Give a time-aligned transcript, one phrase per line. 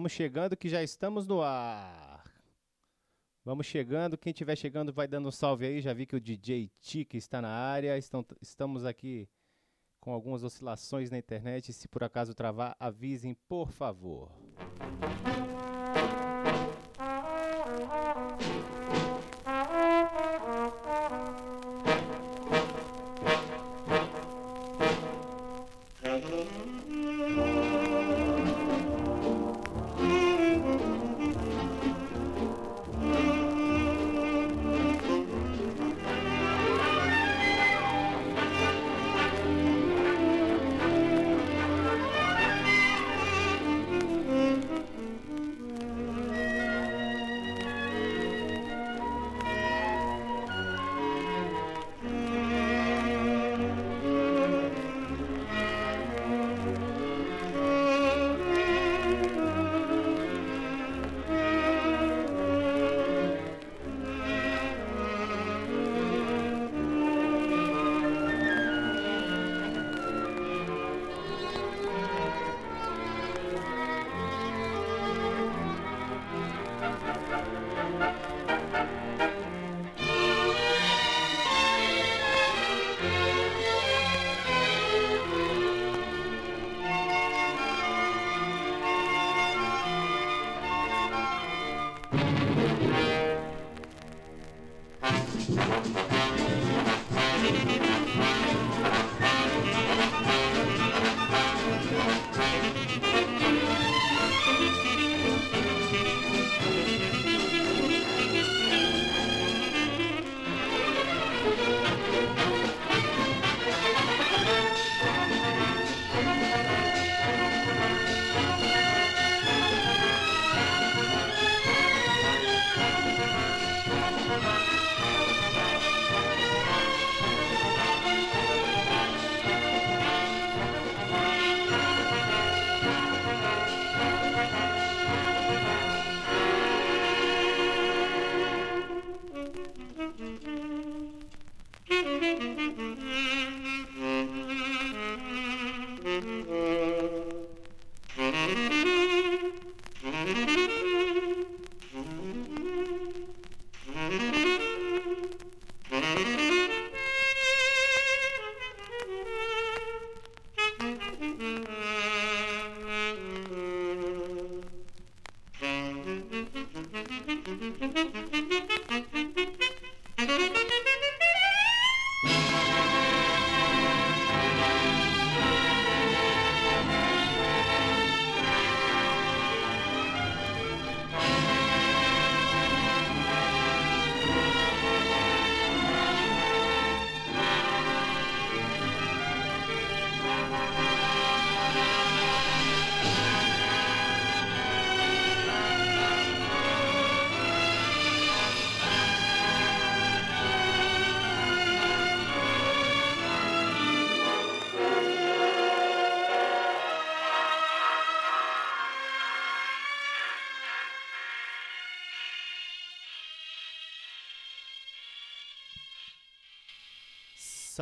[0.00, 2.24] Vamos chegando que já estamos no ar.
[3.44, 5.82] Vamos chegando, quem estiver chegando vai dando um salve aí.
[5.82, 7.98] Já vi que o DJ Tique está na área.
[7.98, 9.28] Estão, estamos aqui
[10.00, 11.70] com algumas oscilações na internet.
[11.74, 14.32] Se por acaso travar, avisem, por favor.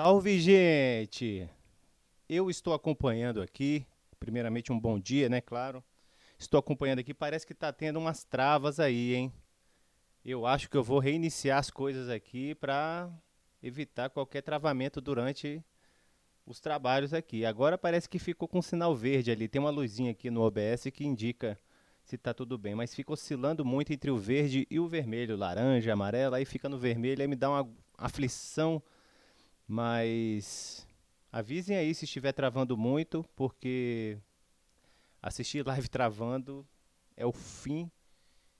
[0.00, 1.50] Salve, gente!
[2.28, 3.84] Eu estou acompanhando aqui,
[4.20, 5.82] primeiramente um bom dia, né, claro.
[6.38, 9.32] Estou acompanhando aqui, parece que está tendo umas travas aí, hein?
[10.24, 13.10] Eu acho que eu vou reiniciar as coisas aqui para
[13.60, 15.60] evitar qualquer travamento durante
[16.46, 17.44] os trabalhos aqui.
[17.44, 21.04] Agora parece que ficou com sinal verde ali, tem uma luzinha aqui no OBS que
[21.04, 21.58] indica
[22.04, 25.92] se está tudo bem, mas fica oscilando muito entre o verde e o vermelho, laranja,
[25.92, 28.80] amarelo, aí fica no vermelho, aí me dá uma aflição
[29.68, 30.88] mas
[31.30, 34.18] avisem aí se estiver travando muito, porque
[35.20, 36.66] assistir live travando
[37.14, 37.90] é o fim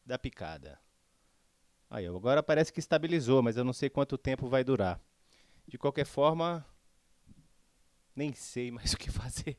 [0.05, 0.79] da picada.
[1.89, 5.01] Aí, agora parece que estabilizou, mas eu não sei quanto tempo vai durar.
[5.67, 6.65] De qualquer forma,
[8.15, 9.57] nem sei mais o que fazer.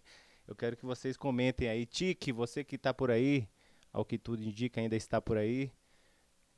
[0.48, 1.88] Eu quero que vocês comentem aí.
[1.88, 3.50] Tique, você que está por aí,
[3.92, 5.72] ao que tudo indica, ainda está por aí.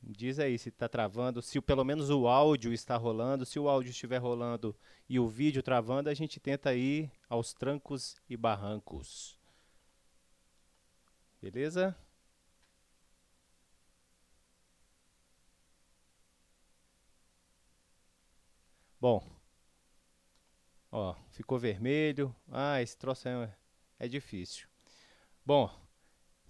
[0.03, 3.45] Diz aí se está travando, se pelo menos o áudio está rolando.
[3.45, 4.75] Se o áudio estiver rolando
[5.07, 9.37] e o vídeo travando, a gente tenta ir aos trancos e barrancos.
[11.41, 11.95] Beleza?
[18.99, 19.27] Bom,
[20.91, 22.35] ó, ficou vermelho.
[22.51, 23.55] Ah, esse troço é,
[23.99, 24.67] é difícil.
[25.45, 25.69] Bom,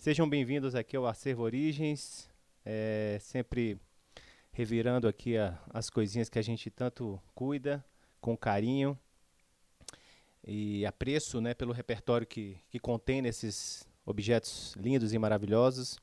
[0.01, 2.27] Sejam bem-vindos aqui ao Acervo Origens,
[2.65, 3.79] é, sempre
[4.51, 7.83] revirando aqui a, as coisinhas que a gente tanto cuida,
[8.19, 8.97] com carinho
[10.45, 15.97] e apreço né, pelo repertório que, que contém nesses objetos lindos e maravilhosos.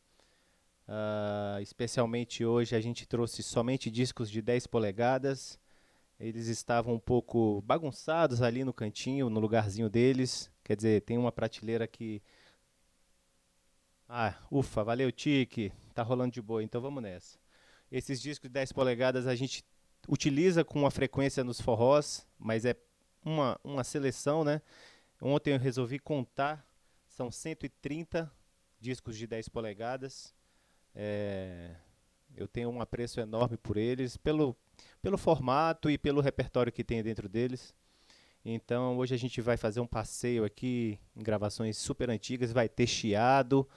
[0.88, 5.58] Uh, especialmente hoje a gente trouxe somente discos de 10 polegadas.
[6.18, 10.50] Eles estavam um pouco bagunçados ali no cantinho, no lugarzinho deles.
[10.64, 12.22] Quer dizer, tem uma prateleira que.
[14.10, 15.70] Ah, ufa, valeu, Tique.
[15.92, 17.38] Tá rolando de boa, então vamos nessa.
[17.92, 19.62] Esses discos de 10 polegadas a gente
[20.08, 22.74] utiliza com uma frequência nos forrós, mas é
[23.22, 24.62] uma, uma seleção, né?
[25.20, 26.66] Ontem eu resolvi contar,
[27.06, 28.32] são 130
[28.80, 30.34] discos de 10 polegadas.
[30.94, 31.74] É,
[32.34, 34.56] eu tenho um apreço enorme por eles, pelo,
[35.02, 37.74] pelo formato e pelo repertório que tem dentro deles.
[38.42, 42.86] Então hoje a gente vai fazer um passeio aqui em gravações super antigas, vai ter
[42.86, 43.68] chiado,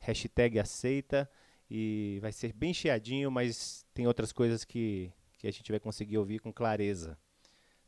[0.00, 1.30] hashtag aceita,
[1.70, 6.18] e vai ser bem chiadinho, mas tem outras coisas que, que a gente vai conseguir
[6.18, 7.16] ouvir com clareza.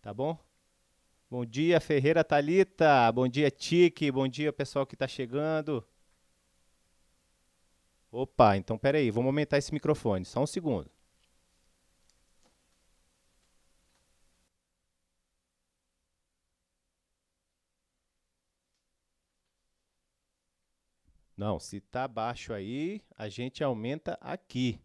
[0.00, 0.38] Tá bom?
[1.28, 3.10] Bom dia, Ferreira Talita.
[3.10, 4.10] Bom dia, Tique.
[4.12, 5.84] Bom dia, pessoal que está chegando.
[8.10, 10.90] Opa, então peraí, vamos aumentar esse microfone, só um segundo.
[21.42, 24.80] Não, se tá baixo aí, a gente aumenta aqui.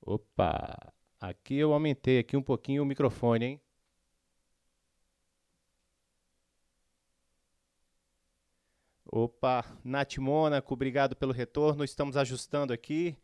[0.00, 3.60] Opa, aqui eu aumentei aqui um pouquinho o microfone, hein?
[9.10, 11.82] Opa, Nath Mônaco, obrigado pelo retorno.
[11.82, 13.16] Estamos ajustando aqui.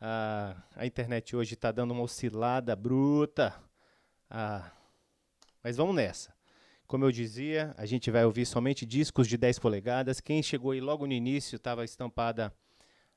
[0.00, 3.54] Ah, a internet hoje está dando uma oscilada bruta.
[4.28, 4.72] Ah,
[5.62, 6.34] mas vamos nessa.
[6.84, 10.20] Como eu dizia, a gente vai ouvir somente discos de 10 polegadas.
[10.20, 12.52] Quem chegou aí logo no início estava estampada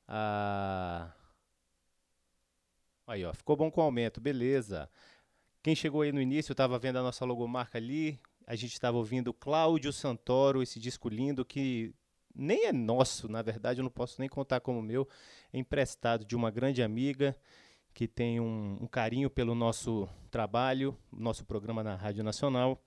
[0.08, 1.12] a.
[3.08, 4.88] Aí, ó, ficou bom com aumento, beleza.
[5.64, 8.20] Quem chegou aí no início estava vendo a nossa logomarca ali.
[8.46, 11.92] A gente estava ouvindo Cláudio Santoro, esse disco lindo que
[12.34, 15.08] nem é nosso, na verdade, eu não posso nem contar como meu.
[15.52, 17.36] É emprestado de uma grande amiga
[17.94, 22.82] que tem um, um carinho pelo nosso trabalho, nosso programa na Rádio Nacional.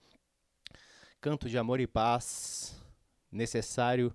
[1.21, 2.77] Canto de amor e paz,
[3.31, 4.13] necessário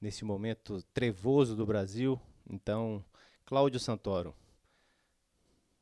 [0.00, 2.20] nesse momento trevoso do Brasil.
[2.48, 3.04] Então,
[3.44, 4.34] Cláudio Santoro.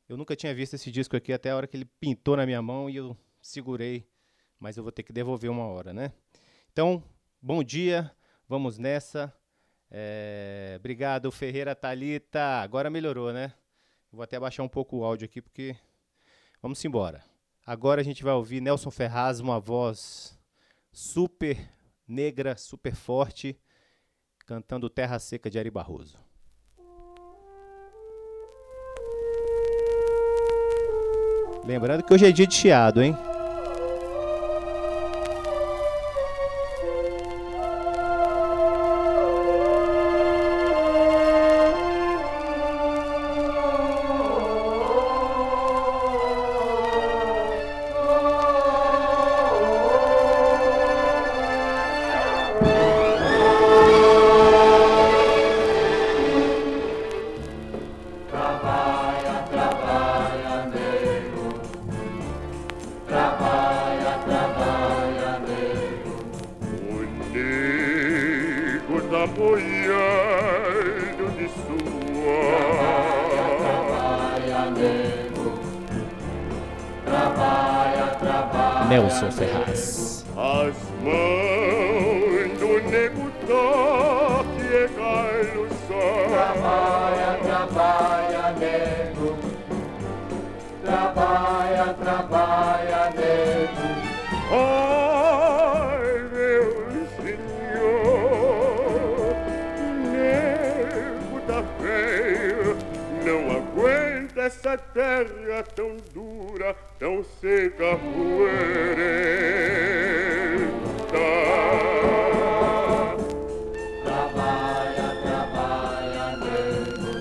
[0.07, 2.61] Eu nunca tinha visto esse disco aqui até a hora que ele pintou na minha
[2.61, 4.07] mão e eu segurei,
[4.59, 6.11] mas eu vou ter que devolver uma hora, né?
[6.71, 7.03] Então,
[7.39, 8.11] bom dia,
[8.49, 9.31] vamos nessa.
[9.91, 12.41] É, obrigado, Ferreira Talita.
[12.61, 13.53] Agora melhorou, né?
[14.11, 15.75] Vou até baixar um pouco o áudio aqui porque
[16.59, 17.23] vamos embora.
[17.65, 20.37] Agora a gente vai ouvir Nelson Ferraz, uma voz
[20.91, 21.57] super
[22.07, 23.55] negra, super forte,
[24.47, 26.17] cantando Terra Seca de Ari Barroso.
[31.63, 33.15] Lembrando que hoje é dia de chiado, hein?
[78.89, 80.25] Nelson Ferraz.
[80.35, 84.89] As mãos do nego toque é
[85.53, 86.25] ilusão.
[86.31, 89.37] Trabalha, trabalha, nego.
[90.83, 93.87] Trabalha, trabalha, nego.
[94.51, 96.65] Ai, meu
[97.21, 98.17] senhor,
[100.11, 102.73] nego da feia.
[103.23, 106.18] não aguenta essa terra tão dura
[106.59, 108.59] pura tão seca poeirenta.
[114.03, 117.13] Trabalha, trabalha, nego.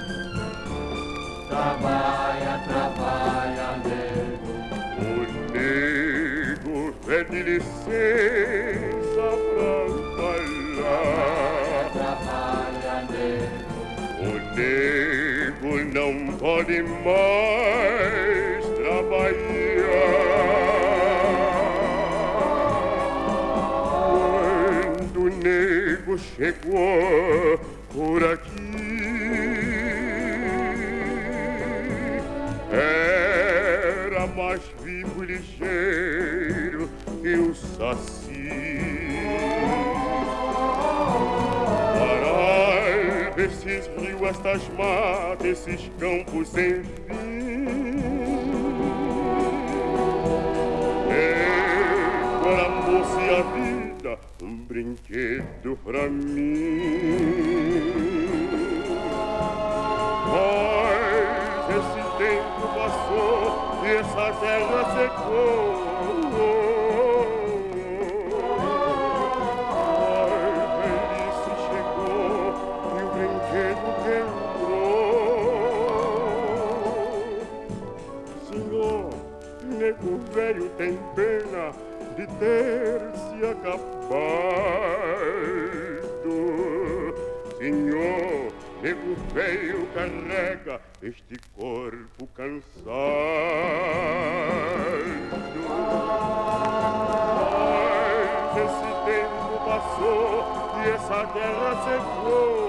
[1.49, 4.51] Trabalha, trabalha, nego.
[4.99, 5.07] O
[5.53, 6.77] nego
[7.07, 9.73] pede licença pra
[10.17, 11.07] falar.
[11.15, 13.71] Trabalha, trabalha, nego.
[14.21, 17.88] O nego não pode mais.
[26.39, 27.59] Chegou
[27.93, 28.49] por aqui,
[32.71, 36.89] era mais vivo e ligeiro
[37.21, 38.29] que o saci.
[43.39, 46.83] esses rios, estas matas, esses campos sem
[54.79, 56.69] brinquedo pra mim.
[60.31, 65.89] Mas esse tempo passou e essa terra secou.
[80.39, 81.73] velho tem pena
[82.17, 84.48] de ter se acabado.
[89.33, 92.63] Velho carrega este corpo cansado.
[98.45, 100.45] Mas esse tempo passou
[100.77, 102.69] e essa terra secou.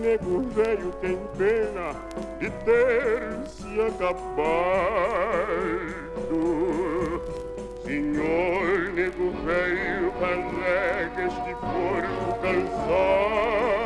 [0.00, 1.69] nego velho tem pena
[2.40, 4.30] de ter se acabado.
[7.84, 13.79] Senhor nego velho, carrega este corpo cansado.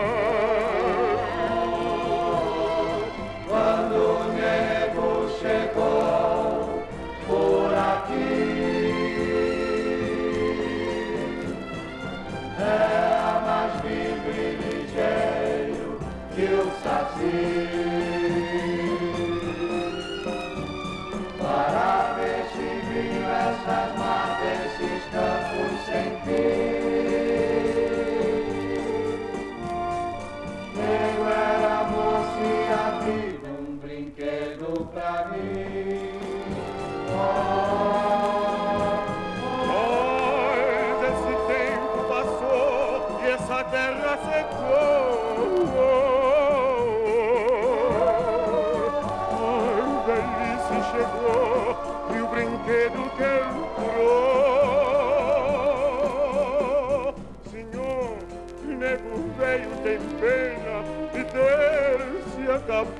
[23.66, 26.73] nossas margens, campos sem fim.
[62.54, 62.94] Acabado.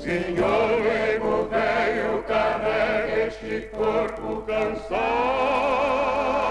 [0.00, 6.41] Senhor, ego velho, carrega este corpo cansado.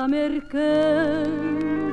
[0.00, 1.90] Preta mercando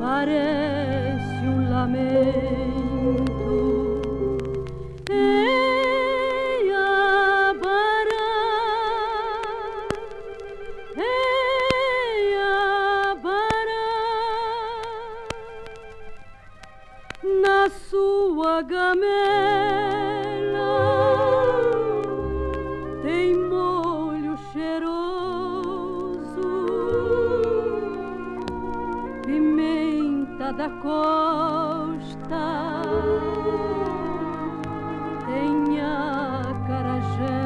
[0.00, 2.61] parece um lamento
[30.82, 32.82] costa,
[35.26, 37.42] tem acarajé.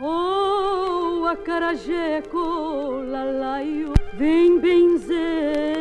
[0.00, 5.76] Oh, acarajé, colalaio, vem benzer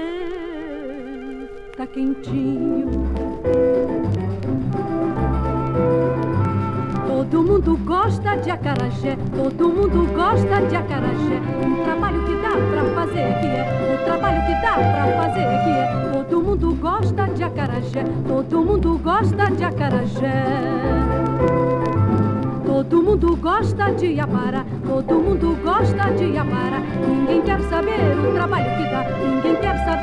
[1.76, 3.05] tá quentinho.
[8.16, 11.42] Gosta de acarajé, todo mundo gosta de acarajé.
[11.66, 15.70] Um trabalho que dá pra fazer que é, o trabalho que dá pra fazer que
[15.70, 16.14] é.
[16.14, 20.44] Todo mundo gosta de acarajé, todo mundo gosta de acarajé.
[22.66, 26.80] Todo mundo gosta de Iapara, todo mundo gosta de Iapara.
[27.08, 29.55] Ninguém quer saber o trabalho que dá, ninguém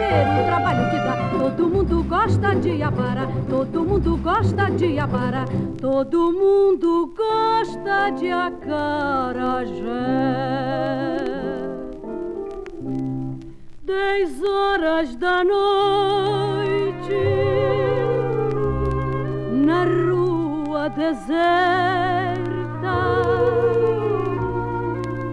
[0.02, 1.30] saber o trabalho que dá.
[1.38, 5.44] Todo mundo gosta de Iapara, todo mundo gosta de Iapara.
[5.80, 9.82] Todo mundo gosta de acarajé.
[13.82, 15.62] Dez horas da noite
[19.52, 21.42] na rua deserta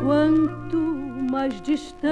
[0.04, 0.78] quanto
[1.32, 2.04] mais distante,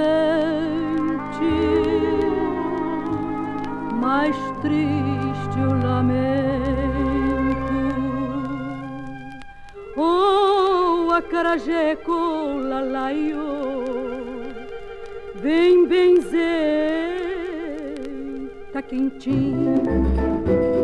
[4.08, 6.28] mais triste o lamento.
[9.98, 13.36] Oh, acarajé com lalaio,
[15.34, 16.40] vem benzer,
[18.72, 20.77] tá quentinho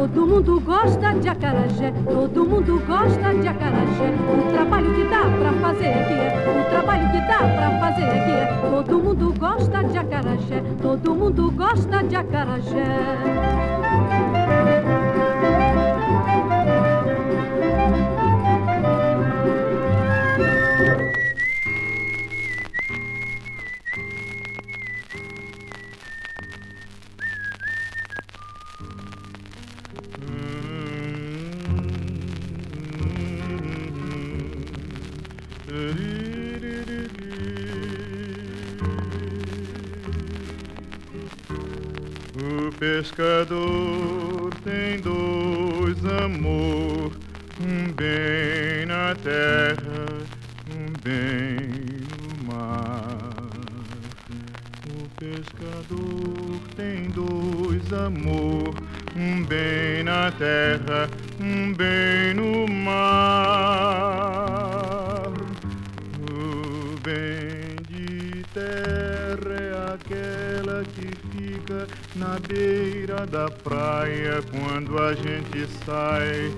[0.00, 4.14] Todo mundo gosta de acarajé, todo mundo gosta de acarajé.
[4.32, 8.30] O trabalho que dá pra fazer aqui é, o trabalho que dá pra fazer aqui
[8.30, 8.46] é.
[8.70, 12.86] Todo mundo gosta de acarajé, todo mundo gosta de acarajé.
[75.14, 76.52] Gente sai.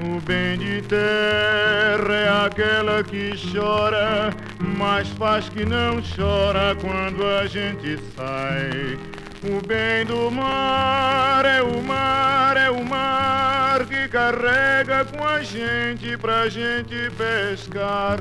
[0.00, 4.34] O bem de terra é aquela que chora,
[4.76, 8.98] mas faz que não chora quando a gente sai.
[9.44, 16.16] O bem do mar é o mar, é o mar que carrega com a gente
[16.16, 18.18] pra gente pescar.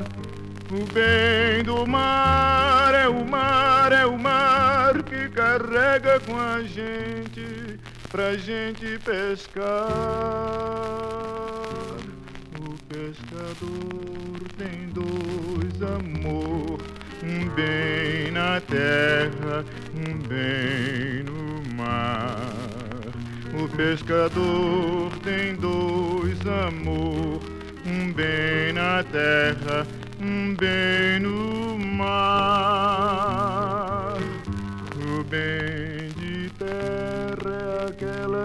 [0.71, 7.32] O bem do mar é o mar, é o mar que carrega com a gente
[8.13, 9.89] pra gente pescar.
[12.61, 16.79] O pescador tem dois amor,
[17.23, 22.53] um bem na terra, um bem no mar.
[23.59, 27.41] O pescador tem dois amor,
[27.83, 29.87] um bem na terra,
[30.21, 32.93] um bem no mar.
[35.01, 35.72] O bem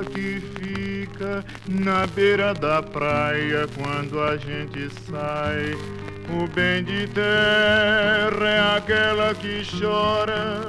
[0.05, 5.75] que fica na beira da praia quando a gente sai.
[6.31, 10.61] O bem de terra é aquela que chora,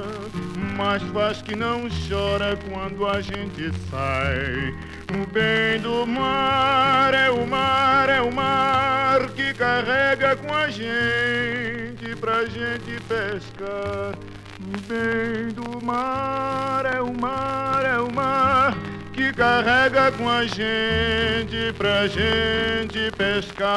[0.76, 4.74] mas faz que não chora quando a gente sai.
[5.12, 12.16] O bem do mar é o mar, é o mar que carrega com a gente
[12.18, 14.14] pra gente pescar.
[14.60, 18.74] O bem do mar é o mar, é o mar
[19.20, 23.74] que carrega com a gente pra gente pescar.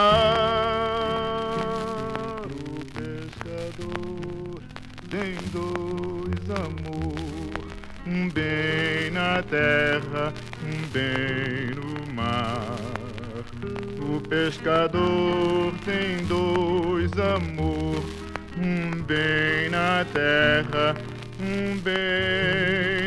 [2.47, 4.61] O pescador
[5.09, 7.73] tem dois amor,
[8.07, 12.77] um bem na terra, um bem no mar.
[13.99, 18.01] O pescador tem dois amor,
[18.57, 20.95] um bem na terra,
[21.37, 23.02] um bem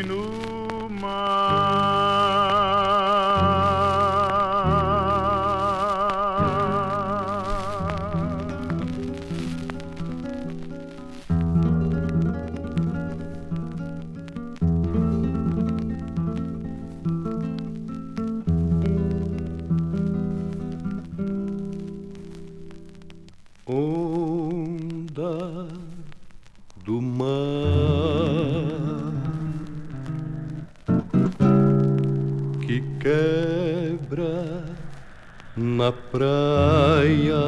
[35.87, 37.43] na praia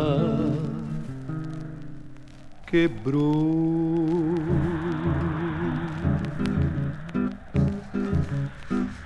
[2.65, 4.36] quebrou.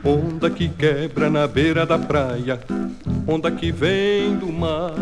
[0.03, 2.59] Onda que quebra na beira da praia,
[3.25, 4.93] onda que vem do mar.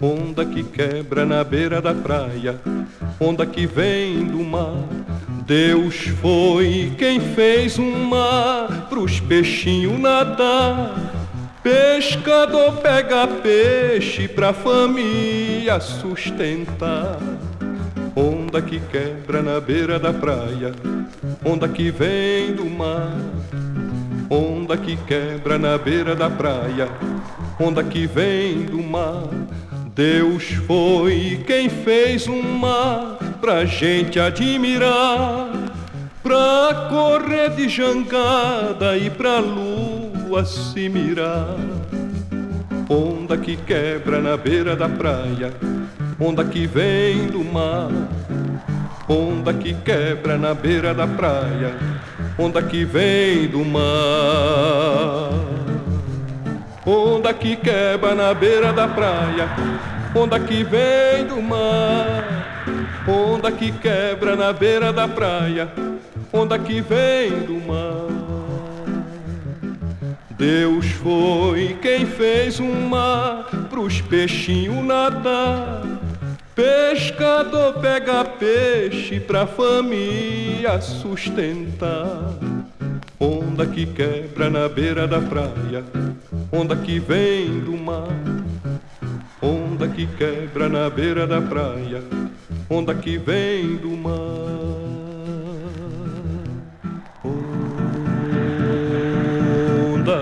[0.00, 2.60] Onda que quebra na beira da praia,
[3.20, 4.88] onda que vem do mar.
[5.46, 11.11] Deus foi quem fez um mar pros peixinhos nadar.
[11.62, 17.20] Pescador pega peixe pra família sustentar.
[18.16, 20.72] Onda que quebra na beira da praia,
[21.44, 23.16] onda que vem do mar.
[24.28, 26.88] Onda que quebra na beira da praia,
[27.60, 29.28] onda que vem do mar.
[29.94, 35.48] Deus foi quem fez um mar pra gente admirar,
[36.24, 40.01] pra correr de jangada e pra lua
[40.44, 41.56] se mirar.
[42.88, 45.52] Onda que quebra na beira da praia,
[46.18, 47.90] onda que vem do mar.
[49.08, 51.74] Onda que quebra na beira da praia,
[52.38, 55.30] onda que vem do mar.
[56.86, 59.48] Onda que quebra na beira da praia,
[60.14, 62.42] onda que vem do mar.
[63.06, 65.68] Onda que quebra na beira da praia,
[66.32, 68.21] onda que vem do mar.
[70.42, 75.84] Deus foi quem fez um mar pros peixinhos nadar.
[76.52, 82.34] Pescador pega peixe pra família sustentar.
[83.20, 85.84] Onda que quebra na beira da praia,
[86.50, 88.08] onda que vem do mar.
[89.40, 92.02] Onda que quebra na beira da praia,
[92.68, 94.81] onda que vem do mar.
[100.02, 100.20] Onda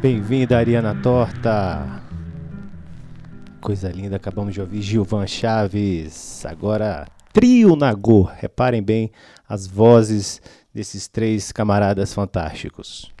[0.00, 2.02] Bem-vinda, Ariana Torta.
[3.60, 6.46] Coisa linda, acabamos de ouvir Gilvan Chaves.
[6.46, 8.22] Agora, Trio Nagô.
[8.22, 9.12] Reparem bem
[9.46, 10.40] as vozes
[10.74, 13.12] desses três camaradas fantásticos.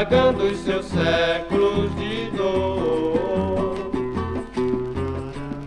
[0.00, 3.90] Pagando os seus séculos de dor.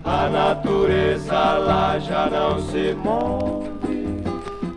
[0.04, 3.73] A natureza lá já não se move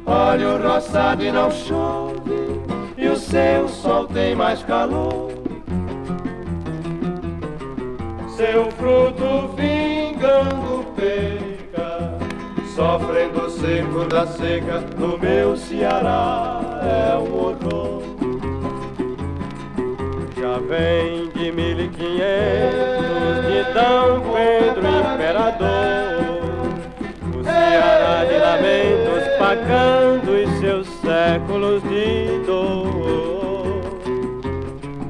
[0.06, 2.62] Olha o roçado e não chove
[2.96, 5.36] E o seu sol tem mais calor
[8.36, 12.18] seu fruto vingando perca,
[12.74, 18.02] sofrendo seco da seca no meu Ceará é um horror.
[20.38, 26.26] Já vem de mil e quinhentos de Dom Pedro Imperador,
[27.38, 28.95] o Ceará de lamentos
[29.46, 33.80] pagando os seus séculos de dor.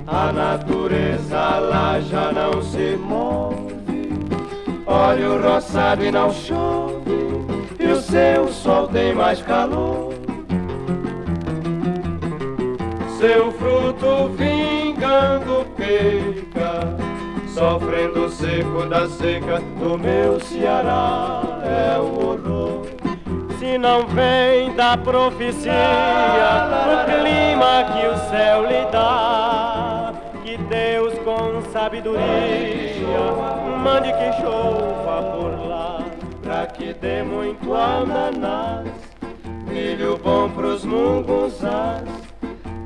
[0.06, 4.12] A natureza lá já não se move.
[4.86, 7.16] Olha o roçado e não chove.
[7.80, 10.12] E o seu sol tem mais calor.
[13.18, 16.94] Seu fruto vingando pica.
[17.48, 22.55] Sofrendo o seco da seca do meu Ceará é um horror.
[23.78, 25.72] Não vem da profecia,
[26.86, 32.22] o clima que o céu lhe dá, que Deus com sabedoria
[33.82, 35.98] mande que chova por lá,
[36.42, 38.88] pra que dê muito ananás,
[39.68, 42.08] milho bom pros munguzás,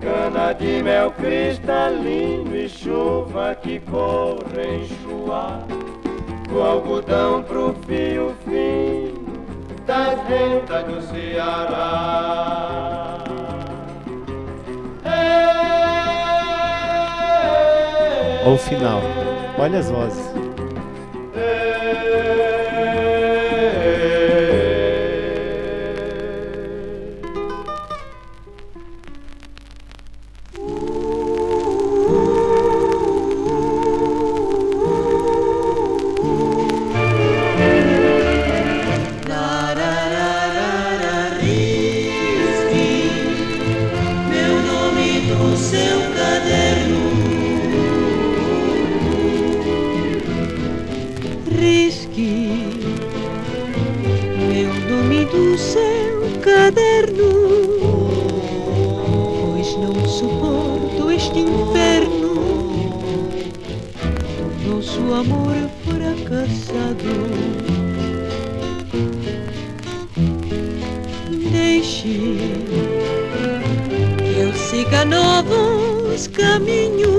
[0.00, 5.60] cana de mel cristalino e chuva que corre enxuar,
[6.52, 9.19] o algodão pro fio fino
[9.86, 12.70] das ventas do Ceará.
[18.42, 19.00] Olha o final.
[19.58, 20.39] Olha as vozes.
[65.20, 65.54] Amor
[65.84, 67.14] fracassado.
[71.52, 72.38] Deixe
[74.18, 77.10] que eu siga novos caminhos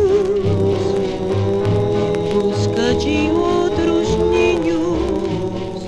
[2.33, 5.83] busca de outros ninhos.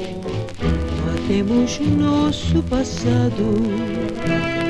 [1.06, 4.63] Matemos nosso passado.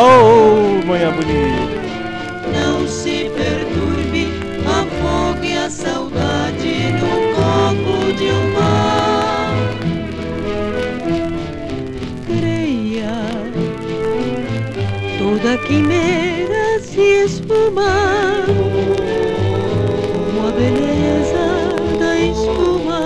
[0.00, 1.82] Oh, manhã bonita.
[2.54, 4.28] Não se perturbe,
[4.64, 9.56] afogue a saudade no copo de um bar.
[12.28, 13.16] Creia,
[15.18, 18.46] toda quimera se esfumar,
[20.06, 21.46] como a beleza
[21.98, 23.02] da espuma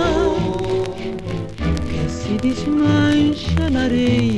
[1.89, 4.32] que se desmancha na areia.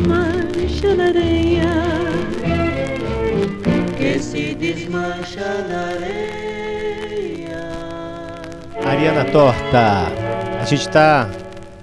[0.00, 1.62] Desmancha na areia,
[3.98, 7.60] que se desmancha na areia.
[8.84, 10.06] Ariana Torta.
[10.60, 11.30] A gente tá.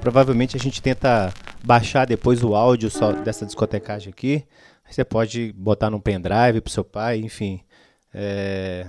[0.02, 1.32] Provavelmente a gente tenta
[1.64, 4.44] baixar depois o áudio só dessa discotecagem aqui.
[4.90, 7.62] Você pode botar num pendrive pro seu pai, enfim.
[8.14, 8.88] É,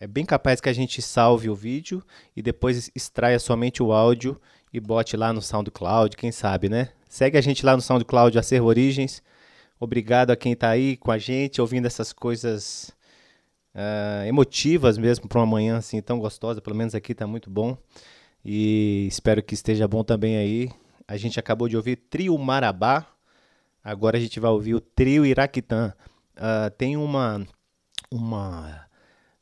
[0.00, 2.02] é bem capaz que a gente salve o vídeo
[2.34, 4.40] e depois extraia somente o áudio
[4.72, 6.88] e bote lá no SoundCloud, quem sabe, né?
[7.14, 9.22] Segue a gente lá no SoundCloud Acervo Origens.
[9.78, 12.90] Obrigado a quem tá aí com a gente, ouvindo essas coisas
[13.72, 16.60] ah, emotivas mesmo para uma manhã assim tão gostosa.
[16.60, 17.78] Pelo menos aqui tá muito bom.
[18.44, 20.72] E espero que esteja bom também aí.
[21.06, 23.06] A gente acabou de ouvir Trio Marabá.
[23.84, 25.94] Agora a gente vai ouvir o Trio Iraquitã.
[26.36, 27.46] Ah, tem uma
[28.10, 28.86] uma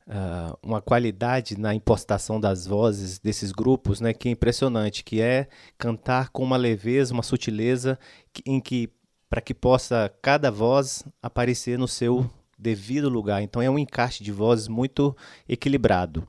[0.08, 5.48] ah, uma qualidade na impostação das vozes desses grupos, né, que é impressionante, que é
[5.78, 7.98] cantar com uma leveza, uma sutileza,
[8.32, 8.90] que- em que
[9.30, 13.42] para que possa cada voz aparecer no seu devido lugar.
[13.42, 15.16] Então é um encaixe de vozes muito
[15.48, 16.28] equilibrado.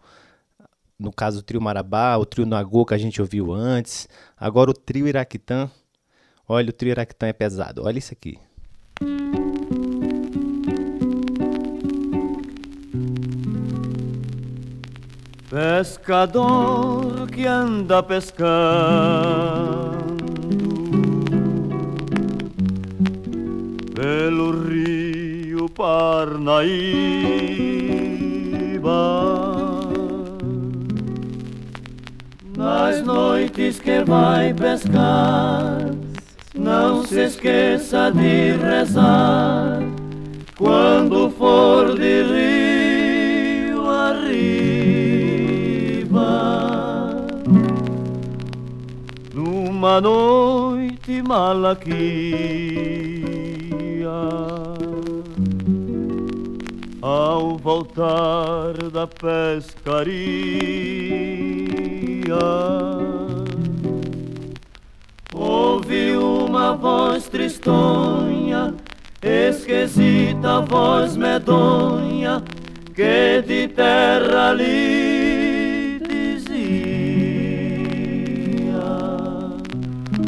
[0.97, 4.07] No caso o trio Marabá, o trio Nagô que a gente ouviu antes,
[4.37, 5.69] agora o trio Iraquitã.
[6.47, 7.83] Olha, o trio Iraquitã é pesado.
[7.83, 8.39] Olha isso aqui.
[15.53, 18.49] Pescador que anda pescando
[23.93, 26.49] pelo rio Parnaíba.
[32.57, 35.91] Nas noites que vai pescar,
[36.55, 39.83] não se esqueça de rezar
[40.57, 42.62] quando for de rio
[49.83, 51.83] Numa noite malaquia,
[57.01, 59.83] ao voltar da pescaria,
[65.33, 68.73] ouvi uma voz tristonha,
[69.21, 72.41] esquisita voz medonha,
[72.95, 75.32] que de terra lhe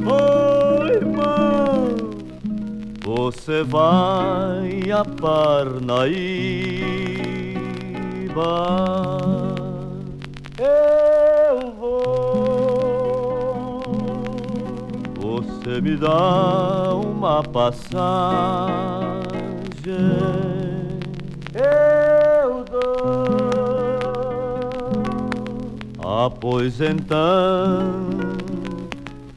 [0.06, 1.96] Oi, irmão,
[3.04, 5.96] você vai a Parnaíba.
[10.58, 12.06] Eu vou.
[15.66, 18.36] você me dá uma passagem.
[21.54, 23.26] Eu dou.
[26.08, 28.06] Ah, pois então,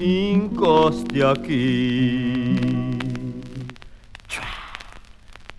[0.01, 2.88] incós de.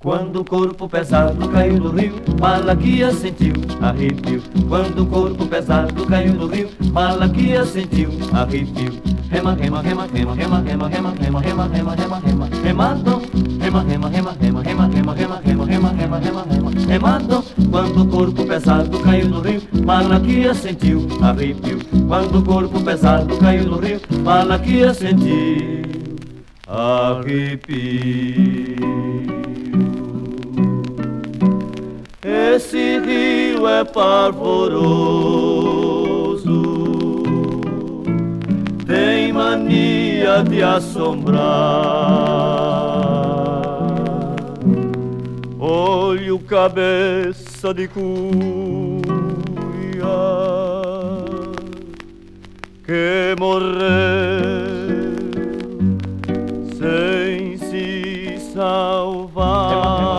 [0.01, 4.41] Quando o corpo pesado caiu no rio, Malaquia sentiu arrepio.
[4.69, 8.93] Quando o corpo pesado caiu no rio, Malaquia sentiu arrepio.
[9.29, 13.21] Rema, rema, rema, rema, rema, rema, rema, rema, rema, rema, rema, rema, remando.
[13.59, 17.43] Rema, rema, rema, rema, rema, rema, rema, rema, rema, rema, rema, rema, remando.
[17.69, 21.77] Quando o corpo pesado caiu no rio, Malaquia sentiu arrepio.
[22.07, 25.83] Quando o corpo pesado caiu no rio, Malaquia sentiu
[26.65, 27.79] arrepio.
[32.21, 34.83] Esse rio é parvoroso,
[38.85, 41.39] tem mania de assombrar.
[45.57, 48.03] Olho cabeça de cuia
[52.85, 53.79] que morreu
[56.77, 60.18] sem se salvar.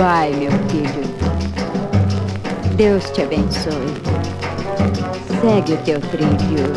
[0.00, 1.02] Vai, meu filho.
[2.74, 3.74] Deus te abençoe.
[5.42, 6.72] Segue o teu trilho.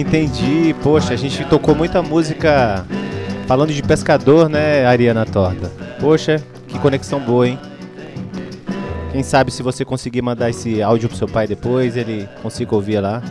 [0.00, 0.74] Entendi.
[0.82, 2.84] Poxa, a gente tocou muita música
[3.46, 5.70] falando de pescador, né, Ariana Torta?
[6.00, 7.58] Poxa, que conexão boa, hein?
[9.12, 13.00] Quem sabe se você conseguir mandar esse áudio pro seu pai depois, ele consiga ouvir
[13.00, 13.22] lá.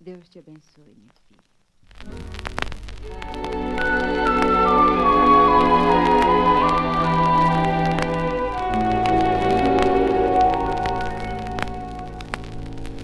[0.00, 1.40] Deus te abençoe, meu filho.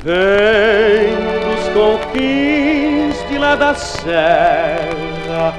[0.05, 0.56] Vem
[3.57, 5.55] da serra,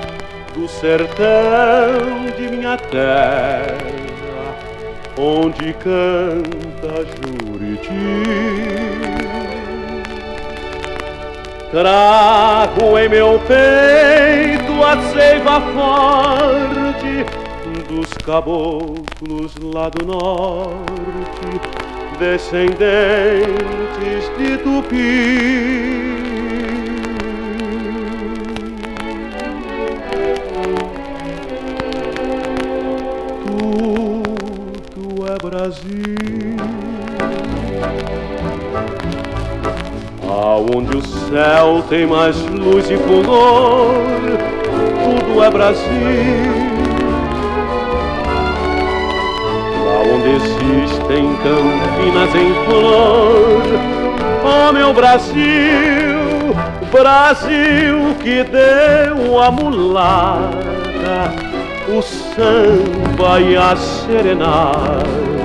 [0.53, 3.77] do sertão de minha terra,
[5.17, 7.91] onde canta Juriti.
[11.71, 17.25] Trago em meu peito a seiva forte
[17.89, 21.59] dos caboclos lá do norte,
[22.19, 23.47] descendentes
[24.37, 26.16] de Tupi.
[35.57, 36.55] Brasil.
[40.29, 43.91] Aonde o céu tem mais luz e color,
[45.03, 45.81] tudo é Brasil.
[49.83, 53.63] Lá onde existem campinas em flor,
[54.45, 55.41] oh meu Brasil,
[56.91, 61.33] Brasil que deu a mulata,
[61.89, 65.36] o samba e a serenata,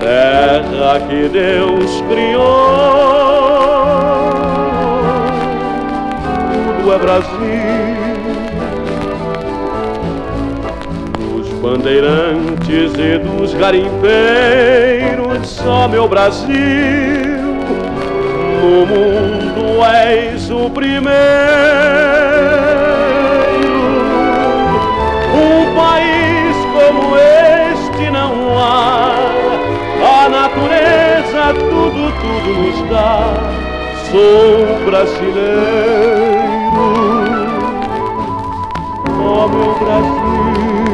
[0.00, 2.40] terra que Deus criou.
[6.78, 7.30] Tudo é Brasil.
[11.18, 17.30] Dos bandeirantes e dos garimpeiros, só meu Brasil
[18.60, 21.10] no mundo és o primeiro.
[25.34, 29.19] Um país como este não há.
[30.20, 33.32] A natureza tudo, tudo nos dá.
[34.10, 35.50] Sou brasileiro.
[39.18, 40.89] Oh, meu Brasil.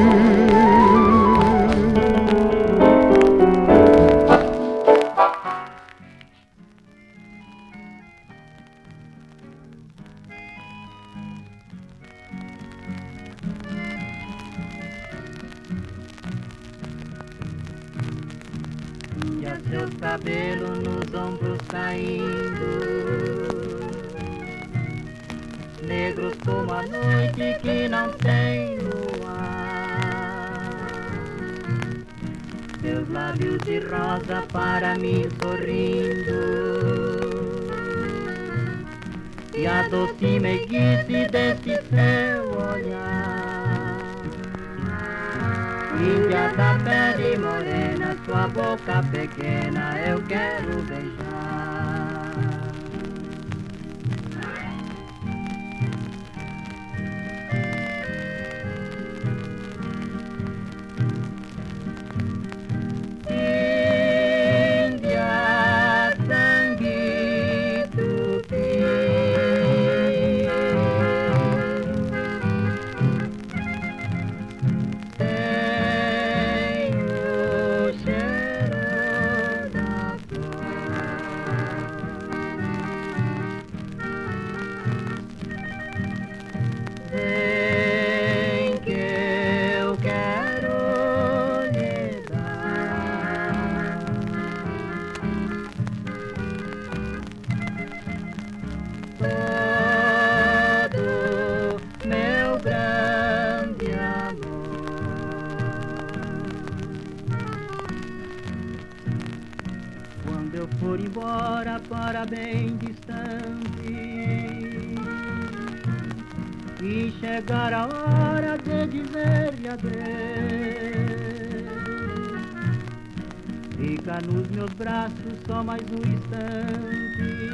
[125.56, 127.46] Só mais um instante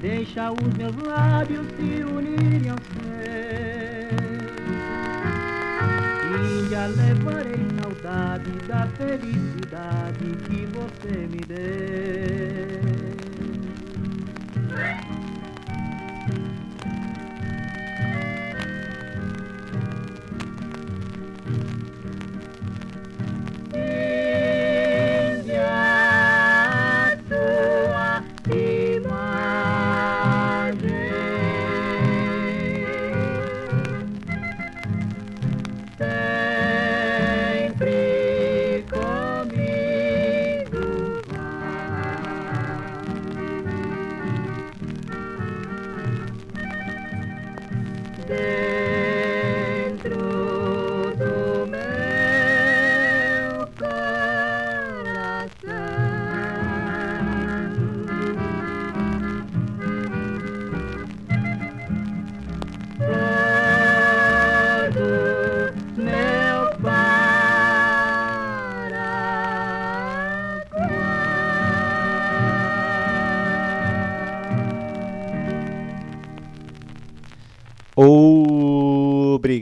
[0.00, 3.08] Deixa os meus lábios se unirem aos seus
[6.64, 11.57] Índia, levarei saudade da felicidade que você me deu.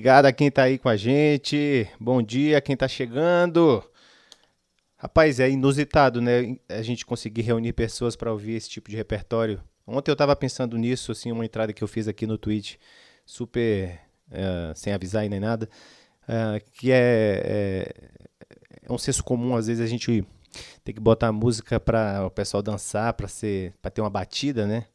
[0.06, 1.90] Obrigado a quem tá aí com a gente.
[1.98, 3.82] Bom dia a quem tá chegando.
[4.96, 6.56] Rapaz, é inusitado, né?
[6.68, 9.60] A gente conseguir reunir pessoas para ouvir esse tipo de repertório.
[9.84, 12.76] Ontem eu tava pensando nisso, assim, uma entrada que eu fiz aqui no Twitch,
[13.24, 14.00] super
[14.30, 15.68] eh, sem avisar nem nada.
[16.28, 17.94] ah, que é, é,
[18.88, 20.24] é um senso comum, às vezes a gente
[20.84, 24.86] tem que botar música para o pessoal dançar, para ser, para ter uma batida, né?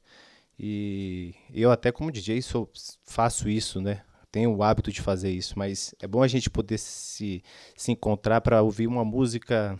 [0.57, 2.71] E eu até como DJ sou,
[3.03, 4.03] faço isso, né?
[4.31, 7.43] Tenho o hábito de fazer isso, mas é bom a gente poder se,
[7.75, 9.77] se encontrar para ouvir uma música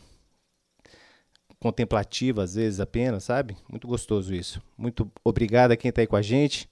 [1.57, 3.55] contemplativa, às vezes apenas, sabe?
[3.69, 4.61] Muito gostoso isso.
[4.77, 6.67] Muito obrigado a quem está aí com a gente.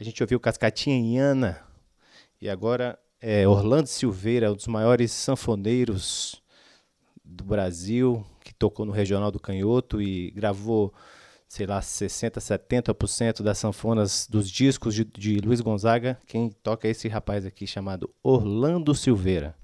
[0.00, 1.62] A gente ouviu Cascatinha e Ana.
[2.40, 6.42] E agora é Orlando Silveira, um dos maiores sanfoneiros
[7.22, 10.92] do Brasil, que tocou no Regional do Canhoto e gravou,
[11.50, 16.16] sei lá, 60, 70% das sanfonas dos discos de, de Luiz Gonzaga.
[16.24, 19.56] Quem toca é esse rapaz aqui chamado Orlando Silveira.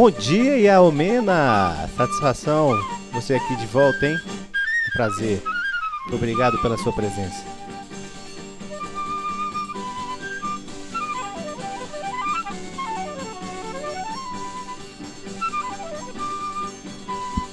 [0.00, 1.86] Bom dia, Yaomena!
[1.94, 2.74] Satisfação
[3.12, 4.18] você aqui de volta, hein?
[4.94, 5.42] Prazer.
[6.10, 7.44] Obrigado pela sua presença.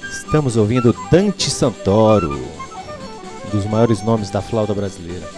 [0.09, 2.31] Estamos ouvindo Dante Santoro,
[3.47, 5.36] um dos maiores nomes da flauta brasileira.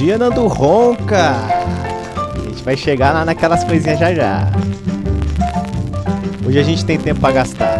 [0.00, 1.32] Dia, Nando Ronca!
[2.34, 4.50] A gente vai chegar lá naquelas coisinhas já já.
[6.46, 7.78] Hoje a gente tem tempo pra gastar.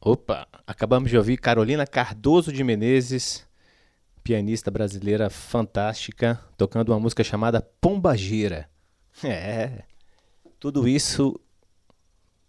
[0.00, 3.46] Opa, acabamos de ouvir Carolina Cardoso de Menezes,
[4.24, 8.68] pianista brasileira fantástica, tocando uma música chamada Pomba Gira.
[9.22, 9.84] É,
[10.58, 11.38] tudo isso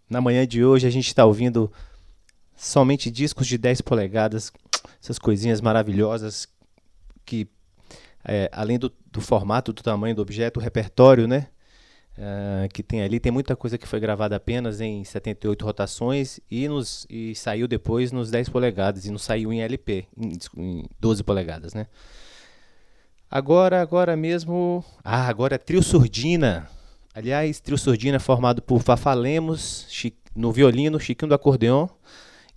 [0.08, 1.70] na manhã de hoje a gente está ouvindo
[2.56, 4.50] somente discos de 10 polegadas,
[5.00, 6.48] essas coisinhas maravilhosas
[7.26, 7.46] que,
[8.24, 11.48] é, além do, do, formato, do tamanho do objeto, o repertório, né?
[12.16, 16.66] Uh, que tem ali, tem muita coisa que foi gravada apenas em 78 rotações e,
[16.66, 21.22] nos, e saiu depois nos 10 polegadas e não saiu em LP, em, em 12
[21.22, 21.86] polegadas, né?
[23.30, 24.82] Agora, agora mesmo.
[25.04, 26.70] Ah, agora é Trio Surdina.
[27.12, 29.86] Aliás, Trio Surdina formado por Fafá Lemos
[30.34, 31.88] no violino, Chiquinho do acordeon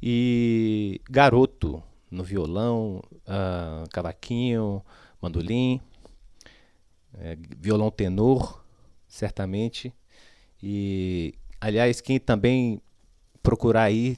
[0.01, 4.83] e Garoto no violão, uh, cavaquinho,
[5.21, 5.79] mandolim,
[7.17, 8.58] é, violão tenor
[9.09, 9.93] certamente.
[10.61, 12.79] E, aliás, quem também
[13.43, 14.15] procurar aí,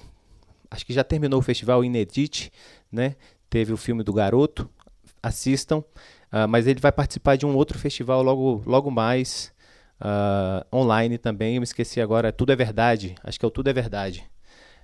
[0.69, 2.51] acho que já terminou o festival Inedit,
[2.91, 3.15] né?
[3.49, 4.69] Teve o filme do Garoto,
[5.23, 5.79] assistam.
[6.31, 9.53] Uh, mas ele vai participar de um outro festival logo, logo mais,
[9.99, 11.55] uh, online também.
[11.55, 13.15] Eu me esqueci agora, Tudo é Verdade.
[13.23, 14.29] Acho que é o Tudo é Verdade.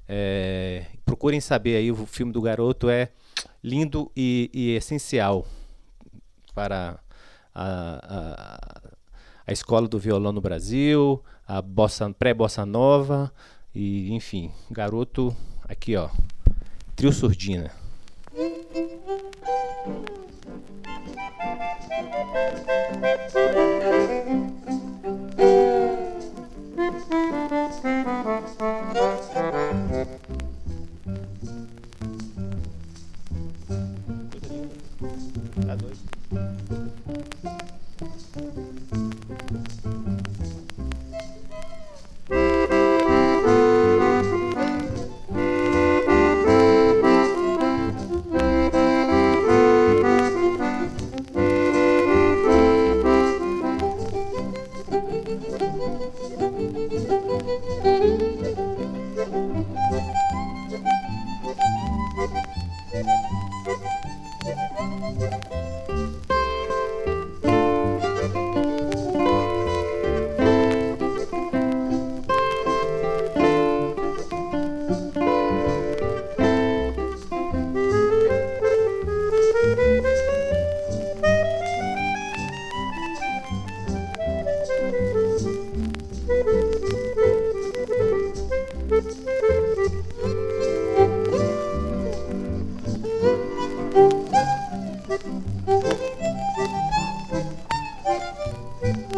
[0.10, 3.10] É, procurem saber aí, o filme do Garoto é
[3.62, 5.46] lindo e, e essencial
[6.54, 6.98] para
[7.54, 8.87] a, a
[9.48, 13.32] a escola do violão no Brasil, a bossa, pré-bossa nova
[13.74, 15.34] e enfim, garoto
[15.64, 16.10] aqui ó,
[16.96, 17.72] trio surdina.
[38.36, 38.67] Tá.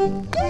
[0.09, 0.48] Go!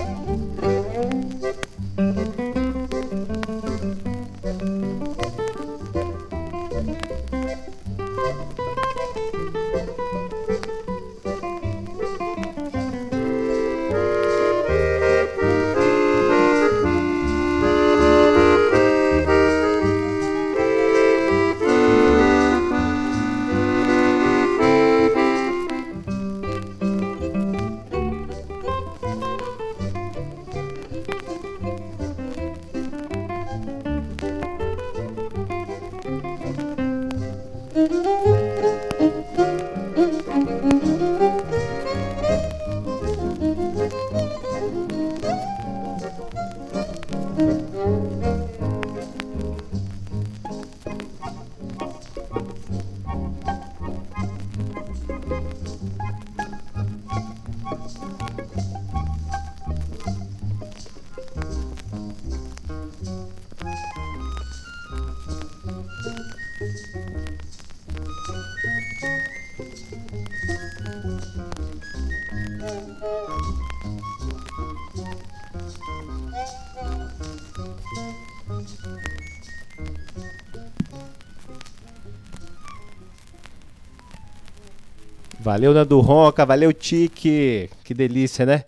[85.50, 87.72] Valeu, Nando Ronca, valeu, Tique.
[87.84, 88.66] Que delícia, né?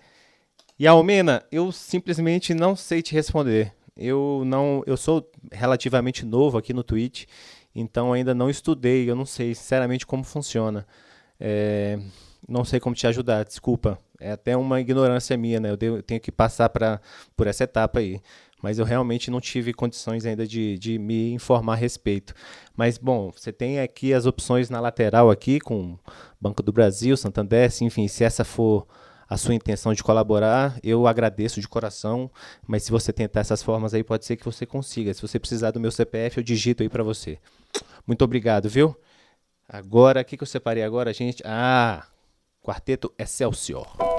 [0.79, 3.71] E Almena, eu simplesmente não sei te responder.
[3.95, 7.25] Eu não, eu sou relativamente novo aqui no Twitch,
[7.75, 10.87] então ainda não estudei, eu não sei sinceramente como funciona.
[11.39, 11.99] É,
[12.49, 13.99] não sei como te ajudar, desculpa.
[14.19, 15.69] É até uma ignorância minha, né?
[15.79, 16.99] Eu, tenho que passar pra,
[17.37, 18.19] por essa etapa aí.
[18.61, 22.33] Mas eu realmente não tive condições ainda de, de me informar a respeito.
[22.75, 25.97] Mas, bom, você tem aqui as opções na lateral aqui, com
[26.39, 28.87] Banco do Brasil, Santander, enfim, se essa for
[29.31, 32.29] a sua intenção de colaborar, eu agradeço de coração,
[32.67, 35.13] mas se você tentar essas formas aí, pode ser que você consiga.
[35.13, 37.39] Se você precisar do meu CPF, eu digito aí para você.
[38.05, 38.93] Muito obrigado, viu?
[39.69, 41.41] Agora, o que, que eu separei agora, gente?
[41.45, 42.05] Ah,
[42.61, 44.10] Quarteto Excelsior.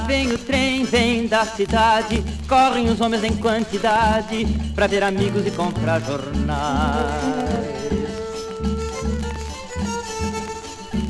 [0.00, 5.50] Vem o trem, vem da cidade, correm os homens em quantidade pra ver amigos e
[5.50, 7.56] comprar jornais.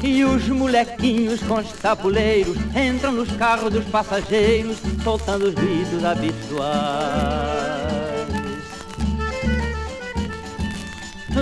[0.03, 7.27] E os molequinhos com os tabuleiros entram nos carros dos passageiros, soltando os gritos habituais.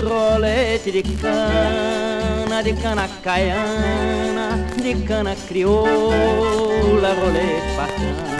[0.03, 8.35] Rolete de cana, de cana caiana, de cana crioula, rolete bacana.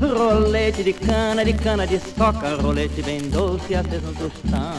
[0.00, 4.74] Rolete de cana, de cana de soca, rolete bem doce, aceso no tostão.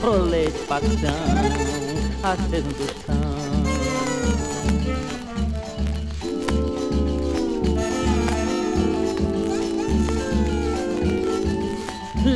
[0.00, 0.88] Rolete patão,
[2.22, 3.34] aceso no tostão.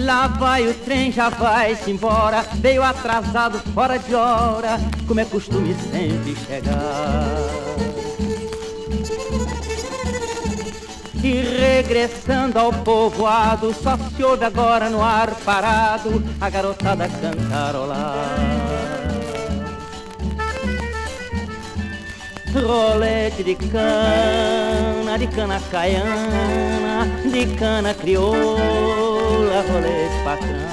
[0.05, 5.74] Lá vai o trem, já vai-se embora Veio atrasado, fora de hora Como é costume
[5.90, 7.47] sempre chegar
[11.28, 18.78] E regressando ao povoado Só se ouve agora no ar parado A garotada cantarolar
[22.55, 30.68] Rolete de cana, de cana caiana, de cana crioula, rolete patrão.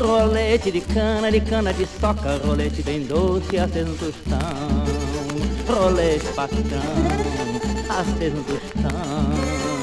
[0.00, 4.38] Rolete de cana, de cana de soca, rolete bem doce, aceso no tostão.
[5.66, 7.47] Rolete patrão,
[7.88, 9.78] aceso no tostão.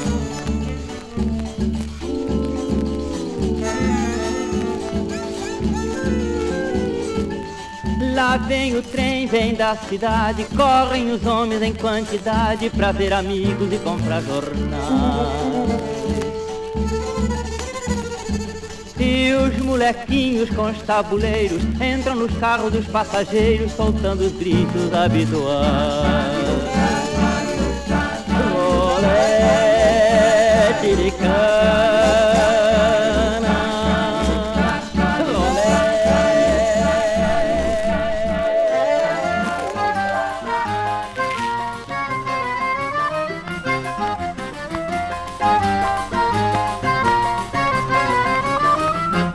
[8.13, 13.73] Lá vem o trem, vem da cidade, correm os homens em quantidade pra ver amigos
[13.73, 15.75] e comprar jornais.
[18.97, 26.34] E os molequinhos com os tabuleiros entram nos carros dos passageiros, soltando os gritos habituais
[29.05, 31.45] lolé piricana.
[35.33, 35.75] Lolé.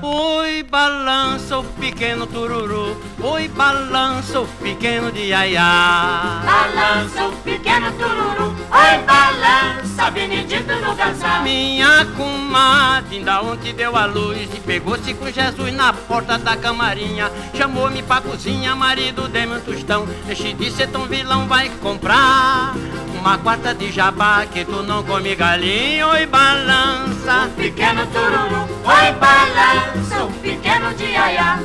[0.03, 2.97] Oi, balança o pequeno tururu.
[3.23, 6.43] Oi, balança o pequeno de iaiá.
[6.45, 8.55] Balança o pequeno tururu.
[8.71, 8.99] Oi,
[9.51, 11.43] balança Benedito no casal.
[11.43, 17.31] Minha comadre ainda ontem deu a luz e pegou-se com Jesus na porta da camarinha.
[17.55, 20.07] Chamou-me pra cozinha, marido, dê-me um tostão.
[20.27, 22.75] Deixe de ser tão vilão, vai comprar
[23.19, 27.47] uma quarta de jabá que tu não come galinha, oi balança.
[27.47, 31.59] O pequeno tururu, oi balança, o pequeno de aiá.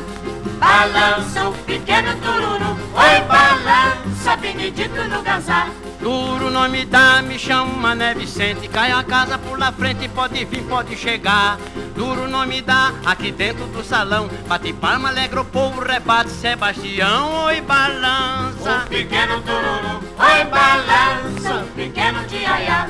[0.57, 5.67] Balança o pequeno tururu, oi balança, Benedito no gazá.
[6.05, 10.61] Duro nome dá, me chama né Vicente Cai a casa por lá frente, pode vir,
[10.65, 11.57] pode chegar
[11.95, 17.59] Duro nome dá, aqui dentro do salão Bate palma, alegra o povo, rebate Sebastião Oi,
[17.61, 22.87] balança O pequeno tururu, oi, balança O pequeno de aiá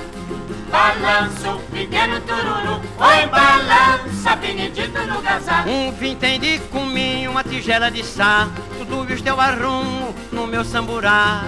[0.70, 5.64] Balança o pequeno tururu, oi balança, Benedito no gazá.
[5.66, 11.46] Um vintém de cominho, uma tigela de sá, tudo viu teu arrumo no meu samburá.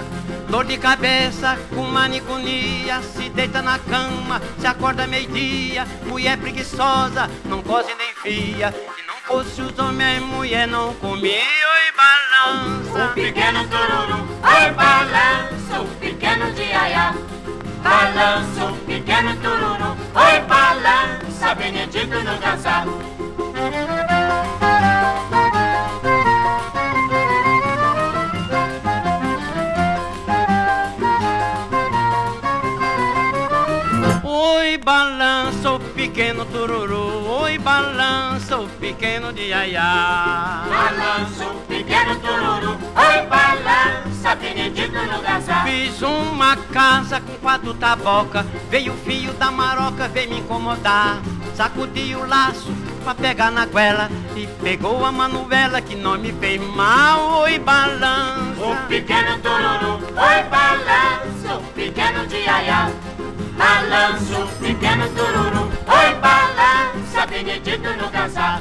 [0.48, 5.86] Dor de cabeça com maniconia, se deita na cama, se acorda meio-dia.
[6.06, 8.72] Mulher preguiçosa, não cose nem fia.
[8.72, 11.32] Se não fosse os homens, mulher não comia.
[11.32, 13.10] Oi, balança.
[13.10, 15.80] O pequeno tururu, oi, balança.
[15.82, 17.14] O pequeno de aiá.
[17.82, 21.54] Balança o pequeno tururu, oi, balança.
[21.54, 22.86] Benedito no gazá.
[34.50, 40.64] Oi, balança o pequeno tururu, oi, balança o pequeno de aiá.
[40.66, 45.64] Balança o pequeno tururu, oi, balança, Benedito no gazá.
[45.64, 51.20] Fiz uma casa com quatro taboca, veio o fio da maroca, veio me incomodar.
[51.54, 52.72] Sacudi o laço
[53.04, 58.64] pra pegar na goela e pegou a manuela que não me fez mal, oi, balança.
[58.64, 62.90] O pequeno tururu, oi, balança o pequeno de aiá.
[63.58, 68.60] Balança o pequeno tururu, oi, balança, Benedito no gazá.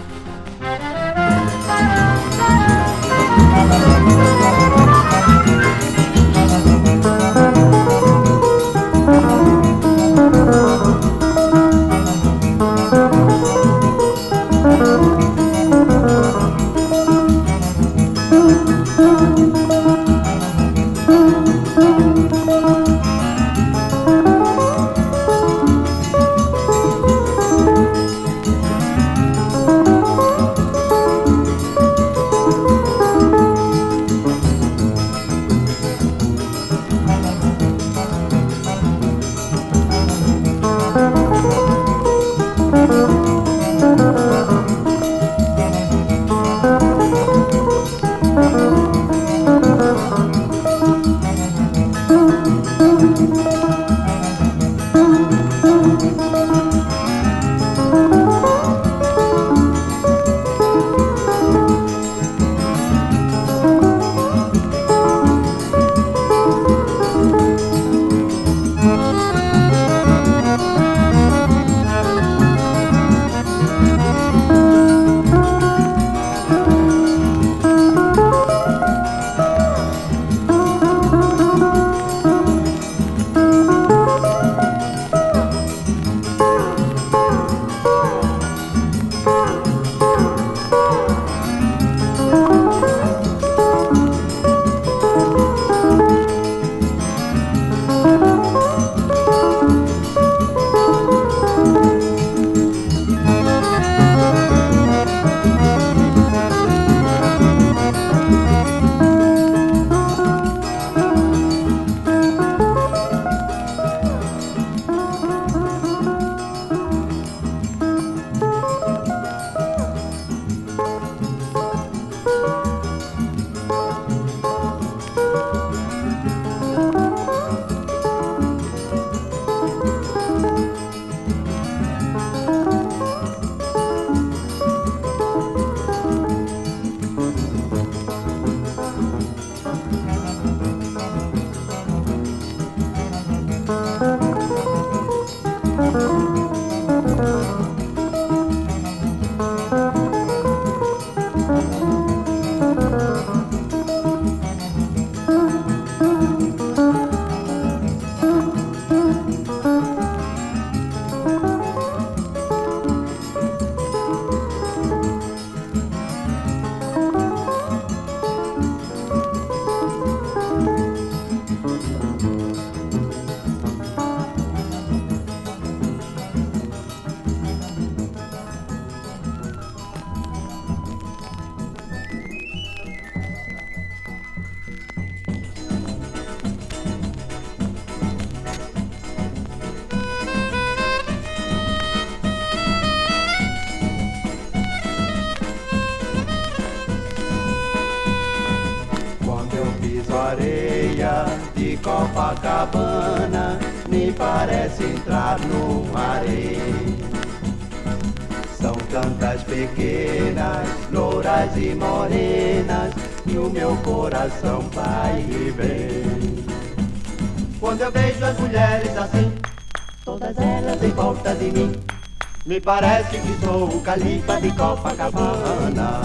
[222.68, 226.02] Parece que sou o califa de Copacabana.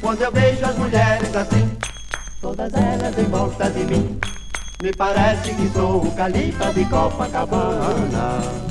[0.00, 1.68] Quando eu vejo as mulheres assim,
[2.40, 4.20] todas elas em volta de mim,
[4.80, 8.69] me parece que sou o califa de Copacabana.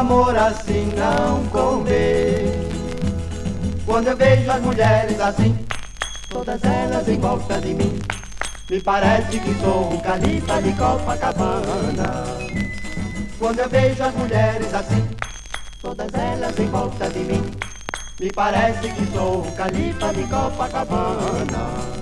[0.00, 2.68] Amor assim não convém.
[3.84, 5.58] Quando eu vejo as mulheres assim,
[6.28, 7.98] todas elas em volta de mim,
[8.70, 12.24] me parece que sou o califa de Copacabana.
[13.38, 15.06] Quando eu vejo as mulheres assim,
[15.82, 17.49] todas elas em volta de mim.
[18.20, 21.99] Me parece que sou o califa de Copacabana.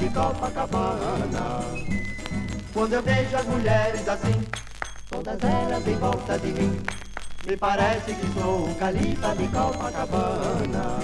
[0.00, 1.60] De Copacabana.
[2.72, 4.42] Quando eu vejo as mulheres assim,
[5.10, 6.80] todas elas em volta de mim,
[7.46, 9.46] me parece que sou o califa de.
[9.48, 10.98] Copacabana.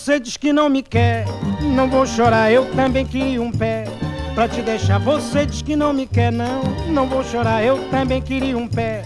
[0.00, 1.26] Você diz que não me quer,
[1.60, 3.84] não vou chorar, eu também queria um pé
[4.34, 4.98] pra te deixar.
[4.98, 9.04] Você diz que não me quer, não, não vou chorar, eu também queria um pé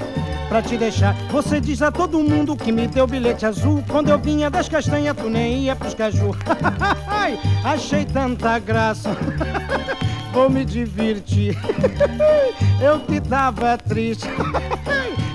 [0.48, 1.12] pra te deixar.
[1.32, 3.82] Você diz a todo mundo que me deu bilhete azul.
[3.88, 6.30] Quando eu vinha das castanhas, tu nem ia pros caju.
[7.64, 9.10] Achei tanta graça,
[10.32, 11.58] vou me divertir.
[12.80, 14.28] Eu que tava triste,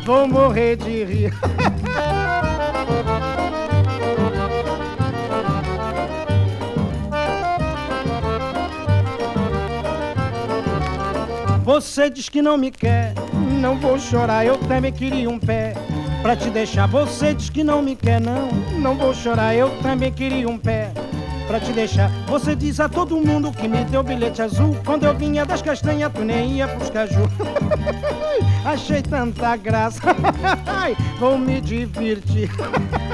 [0.06, 1.34] vou morrer de rir.
[11.80, 15.74] Você diz que não me quer, não vou chorar, eu também queria um pé
[16.22, 16.90] pra te deixar.
[16.90, 20.92] Você diz que não me quer, não, não vou chorar, eu também queria um pé
[21.48, 22.12] pra te deixar.
[22.28, 24.76] Você diz a todo mundo que me deu bilhete azul.
[24.86, 27.32] Quando eu vinha das castanhas, tu nem ia pros caju.
[28.66, 30.02] Achei tanta graça,
[31.18, 32.52] vou me divertir.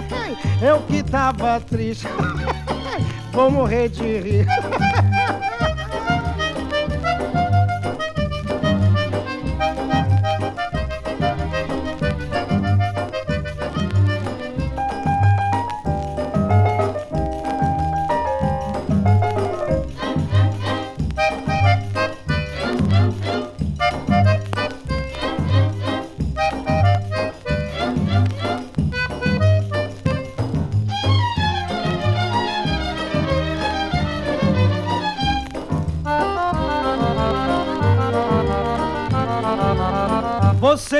[0.59, 2.07] Eu que tava triste,
[3.31, 4.47] vou morrer de rir.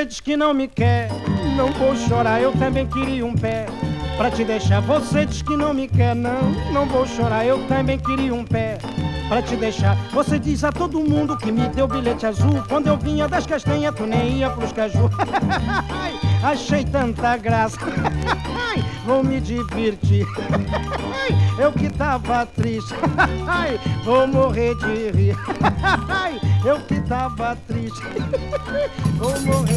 [0.06, 1.08] Diz que não me quer,
[1.56, 3.66] não vou chorar, eu também queria um pé
[4.16, 4.80] pra te deixar.
[4.82, 8.78] Você diz que não me quer, não, não vou chorar, eu também queria um pé
[9.28, 9.96] pra te deixar.
[10.12, 12.62] Você diz a todo mundo que me deu bilhete azul.
[12.68, 15.10] Quando eu vinha das castanhas, tu nem ia pros caju.
[16.42, 17.78] Achei tanta graça,
[19.04, 20.24] vou me divertir.
[21.58, 22.94] Eu que tava triste,
[24.04, 25.36] vou morrer de rir.
[26.64, 28.02] Eu que tava triste,
[29.18, 29.75] vou morrer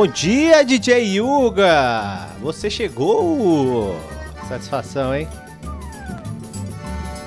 [0.00, 2.28] Bom dia, DJ Yuga!
[2.40, 3.94] Você chegou!
[4.48, 5.28] Satisfação, hein?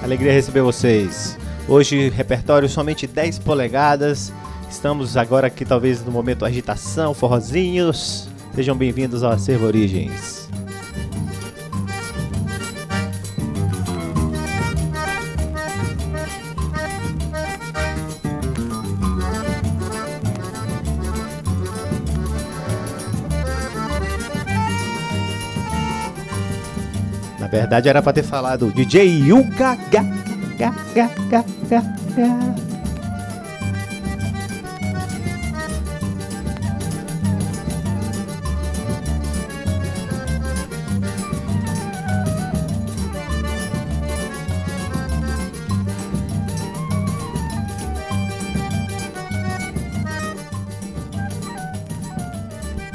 [0.02, 1.38] Alegria receber vocês.
[1.68, 4.34] Hoje, repertório somente 10 polegadas.
[4.68, 8.28] Estamos agora aqui, talvez, no momento agitação, forrozinhos.
[8.56, 10.33] Sejam bem-vindos ao Acervo Origens.
[27.74, 29.76] Verdade, era pra ter falado DJ Yuga.
[29.90, 30.04] Ga,
[30.58, 31.82] ga, ga, ga, ga,
[32.16, 32.56] ga.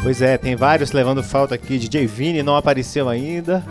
[0.00, 1.78] Pois é, tem vários levando falta aqui.
[1.78, 3.62] DJ Vini não apareceu ainda.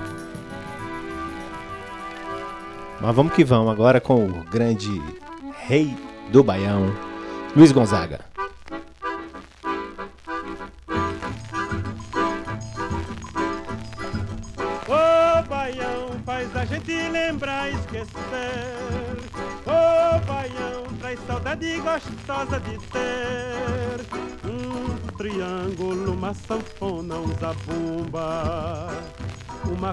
[3.07, 5.01] Mas vamos que vamos agora com o grande
[5.65, 5.95] rei
[6.29, 6.93] do Baião.
[7.55, 8.19] Luiz Gonzaga.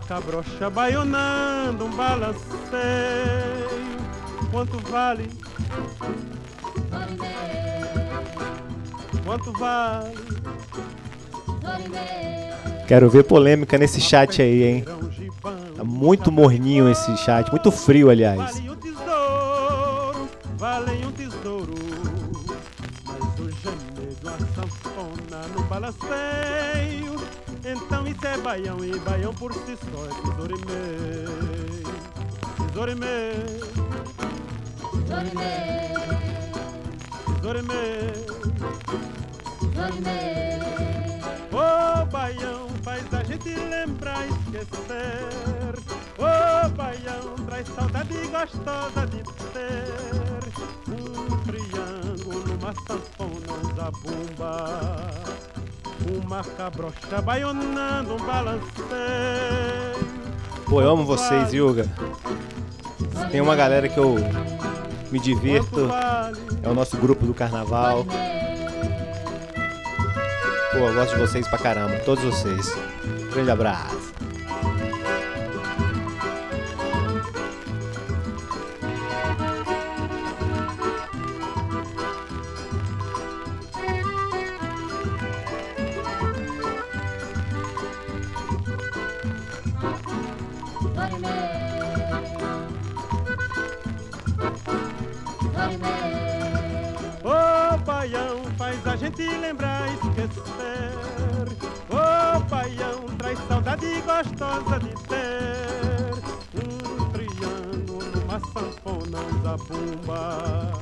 [0.05, 2.45] Uma cabrocha baionando, um balanceio.
[4.51, 5.27] Quanto vale?
[9.25, 10.15] Quanto vale?
[12.87, 14.85] Quero ver polêmica nesse chat aí, hein?
[15.75, 18.63] Tá muito morninho esse chat, muito frio, aliás.
[61.25, 61.87] Vocês, Yuga.
[63.15, 64.17] Se tem uma galera que eu
[65.11, 65.89] me divirto,
[66.63, 68.05] é o nosso grupo do carnaval.
[70.73, 72.77] Pô, eu gosto de vocês pra caramba, todos vocês.
[73.33, 74.04] Grande abraço.
[97.25, 100.93] Ô baião, faz a gente lembrar e esquecer.
[101.89, 106.13] Ô baião, traz saudade gostosa de ter
[106.55, 110.73] um triângulo, uma sanfona, um zabumba,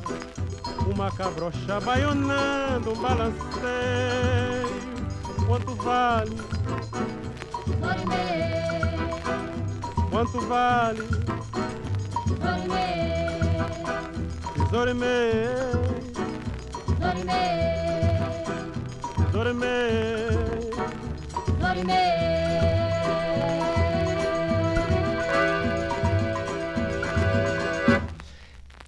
[0.92, 3.42] uma cabrocha baionando um balanceio.
[5.46, 6.36] Quanto vale?
[10.10, 11.21] Quanto vale?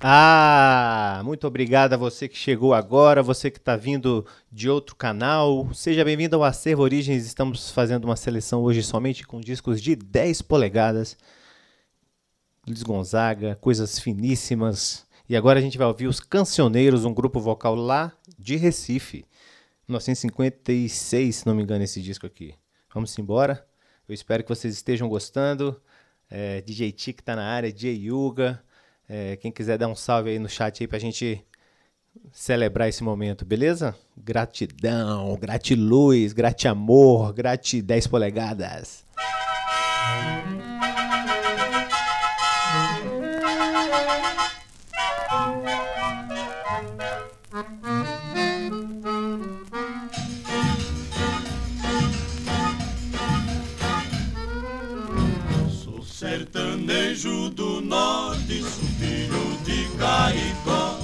[0.06, 5.66] Ah, muito obrigado a você que chegou agora, você que está vindo de outro canal.
[5.72, 7.24] Seja bem-vindo ao Acervo Origens.
[7.24, 11.16] Estamos fazendo uma seleção hoje somente com discos de 10 polegadas.
[12.66, 15.06] Luiz Gonzaga, coisas finíssimas.
[15.28, 19.24] E agora a gente vai ouvir os Cancioneiros, um grupo vocal lá de Recife.
[19.86, 22.54] 1956, se não me engano, esse disco aqui.
[22.92, 23.66] Vamos embora.
[24.08, 25.80] Eu espero que vocês estejam gostando.
[26.30, 28.62] É, DJ Tic tá na área, DJ Yuga.
[29.06, 31.44] É, quem quiser dar um salve aí no chat aí pra gente
[32.32, 33.94] celebrar esse momento, beleza?
[34.16, 39.04] Gratidão, gratiluz, gratiamor, grati 10 polegadas.
[57.94, 58.62] Norte,
[58.98, 60.98] filho de Caicó.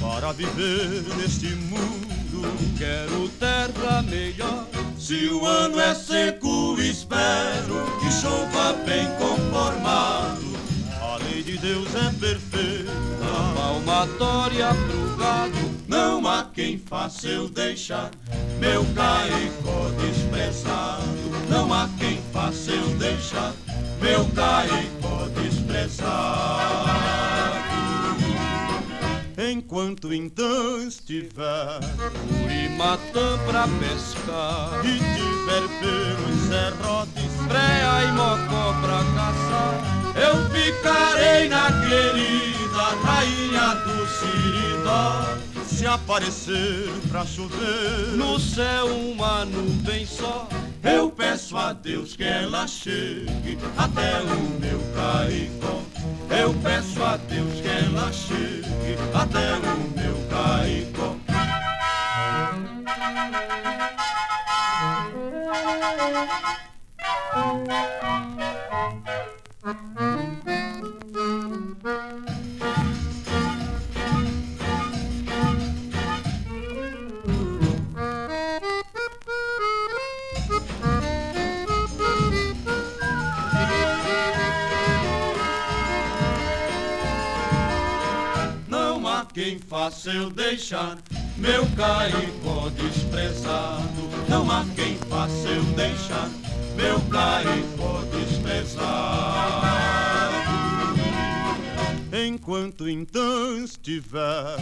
[0.00, 2.42] Para viver neste mundo,
[2.76, 4.66] quero terra melhor.
[4.98, 10.54] Se o ano é seco, espero que chova bem conformado.
[11.00, 12.92] A lei de Deus é perfeita,
[13.54, 15.73] palmatória pro gado.
[15.86, 18.10] Não há quem faça eu deixar
[18.58, 21.04] meu caicó desprezado.
[21.48, 23.52] Não há quem faça eu deixar
[24.00, 27.04] meu caicó desprezado.
[29.36, 31.80] Enquanto então estiver
[32.42, 39.74] Urimatã pra pescar E tiver pelos serrotes Freia e mocó pra caçar
[40.16, 48.16] Eu ficarei na querida rainha do Siridó Se aparecer pra chover.
[48.16, 50.48] No céu uma nuvem só.
[50.82, 55.82] Eu peço a Deus que ela chegue Até o meu caicó
[56.30, 59.62] eu peço a Deus que ela chegue até o
[59.96, 61.16] meu caicó.
[89.34, 90.96] Quem faça eu deixar
[91.36, 93.82] meu caicó desprezado.
[94.28, 96.30] Não há quem faça eu deixar
[96.76, 99.64] meu caicó desprezado.
[102.12, 104.56] Enquanto então estiver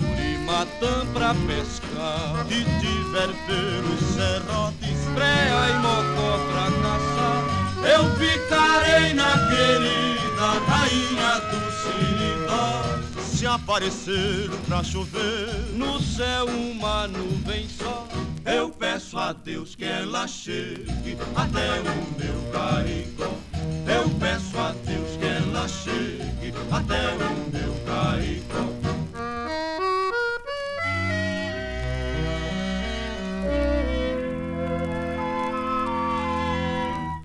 [0.00, 7.42] Curimatã pra pescar E tiver pelos serrotes Preia e mocó pra caçar
[7.94, 17.68] Eu ficarei na querida rainha do Siridó Se aparecer pra chover No céu uma nuvem
[17.68, 18.08] só
[18.44, 21.84] Eu peço a Deus que ela chegue Até o
[22.18, 23.34] meu caricó
[23.86, 26.26] Eu peço a Deus que ela chegue
[26.70, 28.66] até o meu caicó.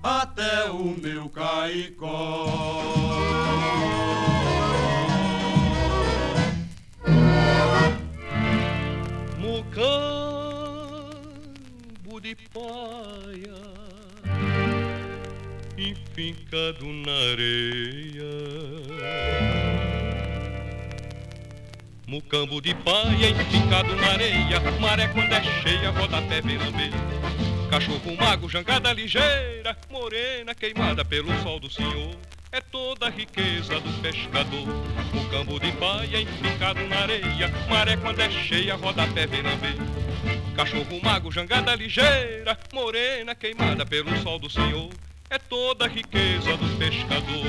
[0.02, 3.01] Até o meu caicó.
[9.72, 10.20] Mucambo
[12.20, 13.56] de paia
[15.78, 18.30] enfincado na areia.
[22.06, 26.90] Mucambo de paia enfincado na areia, maré quando é cheia, rodapé verambê.
[27.70, 32.14] Cachorro mago, jangada ligeira, morena queimada pelo sol do senhor.
[32.52, 34.68] É toda a riqueza do pescador.
[35.14, 39.74] Mucambo de paia enfincado na areia, maré quando é cheia, rodapé verambê.
[40.54, 44.90] Cachorro mago, jangada ligeira, morena queimada pelo sol do senhor
[45.30, 47.46] é toda a riqueza do pescador.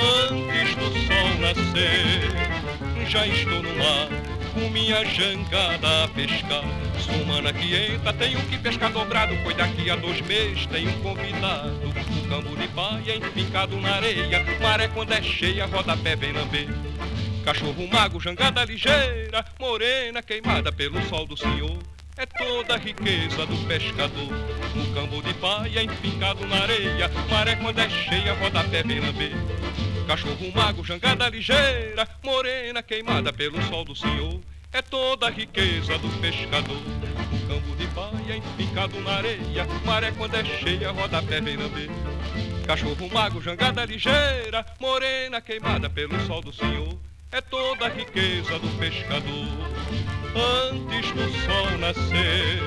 [0.00, 4.08] Antes do sol nascer, já estou no mar,
[4.56, 6.64] com minha jangada a pescar.
[6.98, 11.70] Semana que entra, tenho que pescar dobrado, pois daqui a dois meses tenho convidado.
[11.86, 16.68] O campo de paia enfincado na areia, maré quando é cheia, roda pé vem lamber.
[17.44, 21.78] Cachorro mago, jangada ligeira, morena queimada pelo sol do senhor
[22.16, 24.32] é toda a riqueza do pescador.
[24.74, 29.32] Um cambo de paia enfincado na areia, maré quando é cheia, rodapé bem lamber.
[30.06, 34.40] Cachorro mago, jangada ligeira, morena queimada pelo sol do senhor.
[34.72, 36.80] É toda a riqueza do pescador.
[37.48, 41.90] Cambo de paia enfincado na areia, maré quando é cheia, rodapé bem lamber.
[42.64, 46.96] Cachorro mago, jangada ligeira, morena queimada pelo sol do senhor.
[47.32, 49.48] É toda a riqueza do pescador
[50.70, 52.60] antes do sol nascer.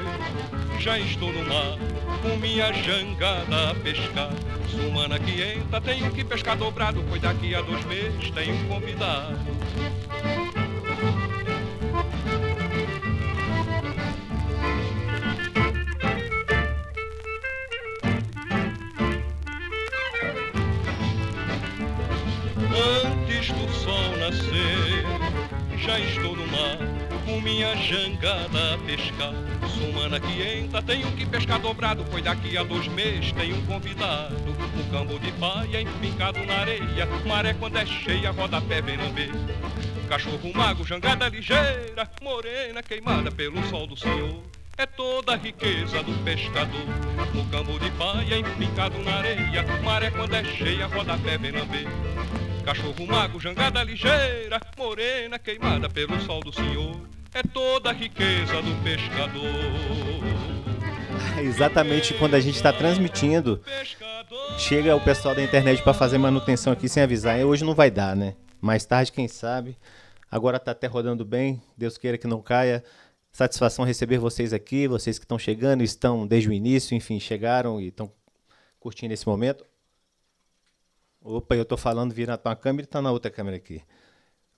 [0.80, 1.77] Já estou no mar,
[2.22, 4.31] com minha jangada a pescar.
[4.69, 9.38] Sumana que entra, tenho que pescar dobrado, pois daqui a dois meses tenho um convidado.
[23.03, 25.06] Antes do sol nascer,
[25.77, 26.77] já estou no mar
[27.26, 29.59] com minha jangada a pescar.
[29.80, 34.35] Sumana que entra, tenho que pescar dobrado, pois daqui a dois meses tenho um convidado.
[34.35, 39.30] O cambo de paia enfincado na areia, maré quando é cheia, roda pé vem lamber.
[40.10, 44.43] Cachorro mago, jangada ligeira, morena queimada pelo sol do senhor.
[44.77, 46.85] É toda a riqueza do pescador.
[47.34, 51.88] O cambo de paia enfincado na areia, maré quando é cheia, roda pé vem lamber.
[52.65, 56.99] Cachorro mago, jangada ligeira, morena queimada pelo sol do senhor
[57.34, 59.43] é toda a riqueza do pescador.
[61.41, 63.61] Exatamente quando a gente está transmitindo,
[64.57, 67.39] chega o pessoal da internet para fazer manutenção aqui sem avisar.
[67.39, 68.35] E hoje não vai dar, né?
[68.60, 69.77] Mais tarde, quem sabe.
[70.30, 71.61] Agora está até rodando bem.
[71.77, 72.84] Deus queira que não caia.
[73.31, 77.88] Satisfação receber vocês aqui, vocês que estão chegando, estão desde o início, enfim, chegaram e
[77.88, 78.11] estão
[78.80, 79.65] curtindo esse momento.
[81.22, 83.81] Opa, eu estou falando virando uma câmera e está na outra câmera aqui.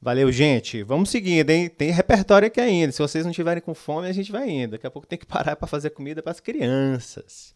[0.01, 0.81] Valeu, gente.
[0.81, 1.69] Vamos seguindo, hein?
[1.69, 2.91] Tem repertório aqui ainda.
[2.91, 4.71] Se vocês não tiverem com fome, a gente vai indo.
[4.71, 7.53] Daqui a pouco tem que parar para fazer comida para as crianças.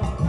[0.00, 0.27] 감사합니다.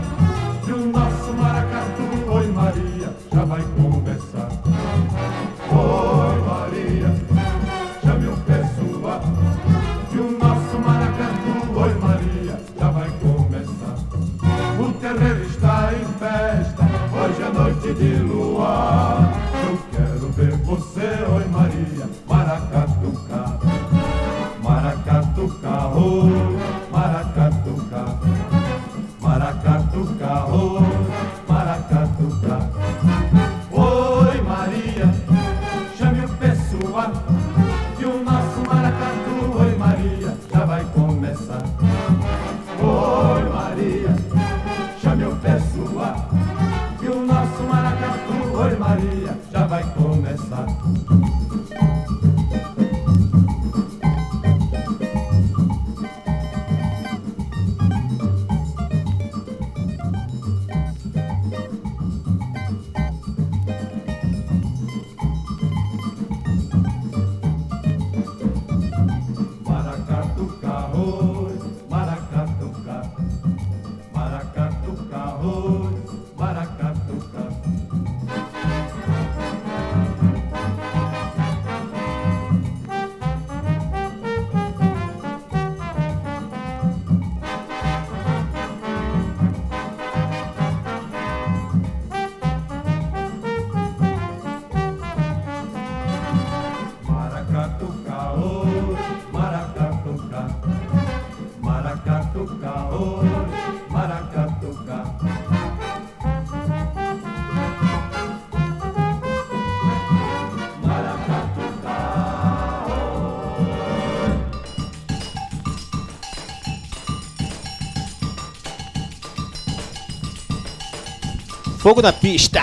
[121.90, 122.62] Fogo na pista!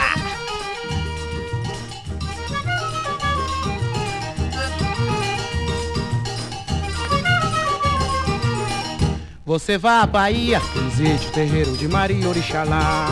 [9.45, 13.07] Você vá à Bahia, visite o terreiro de Maria Orixalá.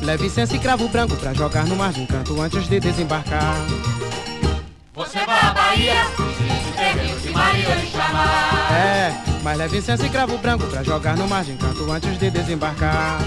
[0.00, 3.54] Leve senso e cravo branco pra jogar no mar de encanto antes de desembarcar.
[4.92, 8.68] Você vai à Bahia, visite o terreiro de Maria Orixalá.
[8.72, 12.28] É, mas leve senso e cravo branco pra jogar no mar de encanto antes de
[12.28, 13.20] desembarcar.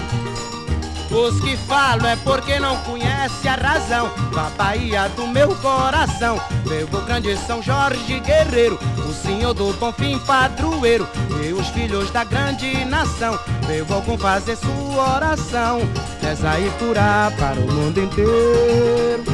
[1.10, 6.40] Os que falam é porque não conhece a razão da Bahia do meu coração.
[6.66, 8.78] Meu grande São Jorge Guerreiro,
[9.08, 11.08] o senhor do bom fim padroeiro,
[11.42, 13.38] e os filhos da grande nação.
[13.66, 15.80] Veio algum fazer sua oração,
[16.20, 19.24] reza e curar para o mundo inteiro.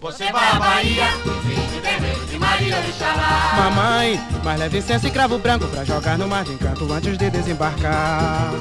[0.00, 1.06] Você vai à Bahia,
[1.44, 3.52] visite o terreiro de Maria Orixalá.
[3.56, 7.30] Mamãe, mas leve incenso e cravo branco pra jogar no mar de encanto antes de
[7.30, 8.52] desembarcar.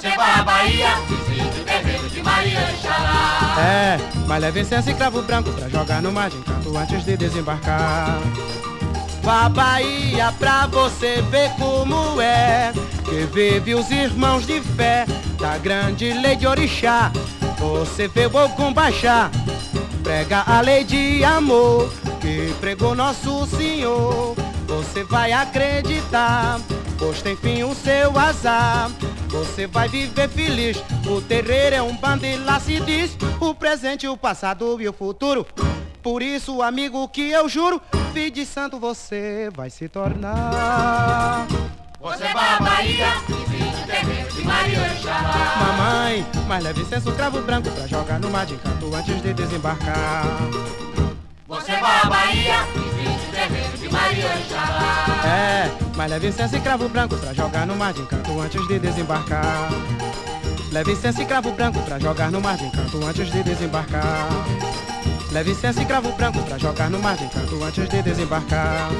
[0.00, 3.56] Você vai à Bahia, o terreiro de Maria Orixalá.
[3.58, 3.98] É,
[4.28, 8.20] mas leve incenso e cravo branco pra jogar no mar de encanto antes de desembarcar.
[9.24, 12.72] Vá Bahia pra você ver como é
[13.06, 15.04] que vive os irmãos de fé
[15.36, 17.10] da grande lei de Orixá.
[17.58, 18.72] Você vê o Ogum
[20.04, 24.36] prega a lei de amor que pregou nosso Senhor.
[24.68, 26.60] Você vai acreditar,
[26.96, 28.92] pois tem fim o seu azar.
[29.30, 30.82] Você vai viver feliz.
[31.06, 34.92] O terreiro é um bando e lá se diz o presente, o passado e o
[34.92, 35.46] futuro.
[36.02, 37.80] Por isso, amigo, que eu juro,
[38.12, 41.46] filho de santo você vai se tornar.
[42.00, 45.56] Você vai à Bahia, visite o terreiro de Maria Orixalá.
[45.60, 50.24] Mamãe, mas leve senso cravo branco pra jogar no mar de encanto antes de desembarcar.
[51.48, 55.06] Você vai à Bahia, visite o terreiro de Maria Orixalá.
[55.24, 58.78] É, mas leve senso e cravo branco pra jogar no mar de encanto antes de
[58.78, 59.70] desembarcar.
[60.70, 64.28] Leve senso e cravo branco pra jogar no mar de encanto antes de desembarcar.
[65.32, 68.90] Leve senso e cravo branco pra jogar no mar de encanto antes de desembarcar.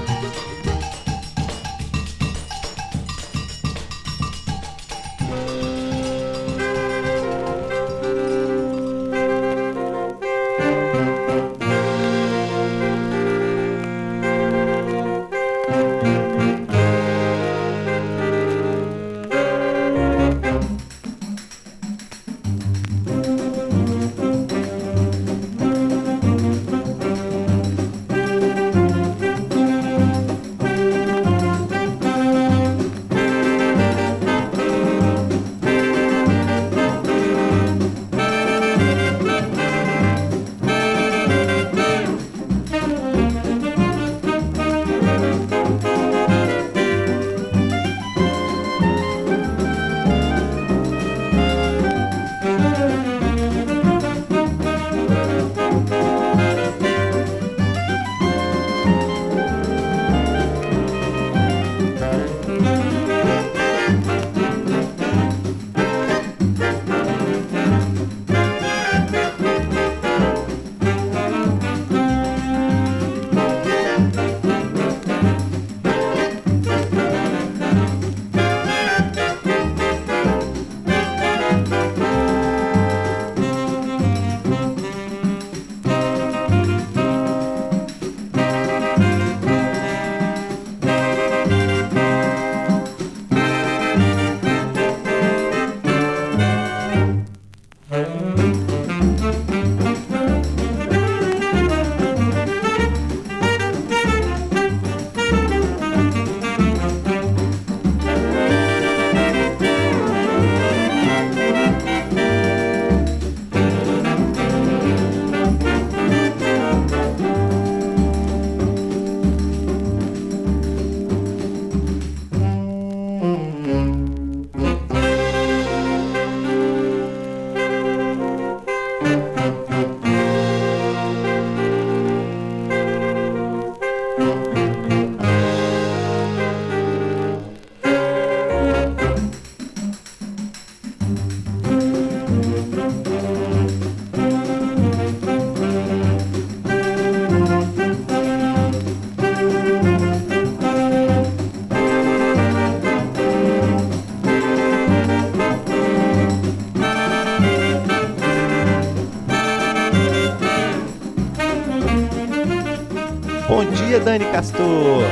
[164.39, 165.03] Castor.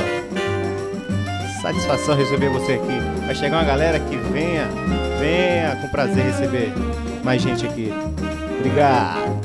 [1.60, 3.00] Satisfação receber você aqui.
[3.26, 4.68] Vai chegar uma galera que venha,
[5.18, 6.72] venha com prazer receber
[7.24, 7.92] mais gente aqui.
[8.60, 9.35] Obrigado.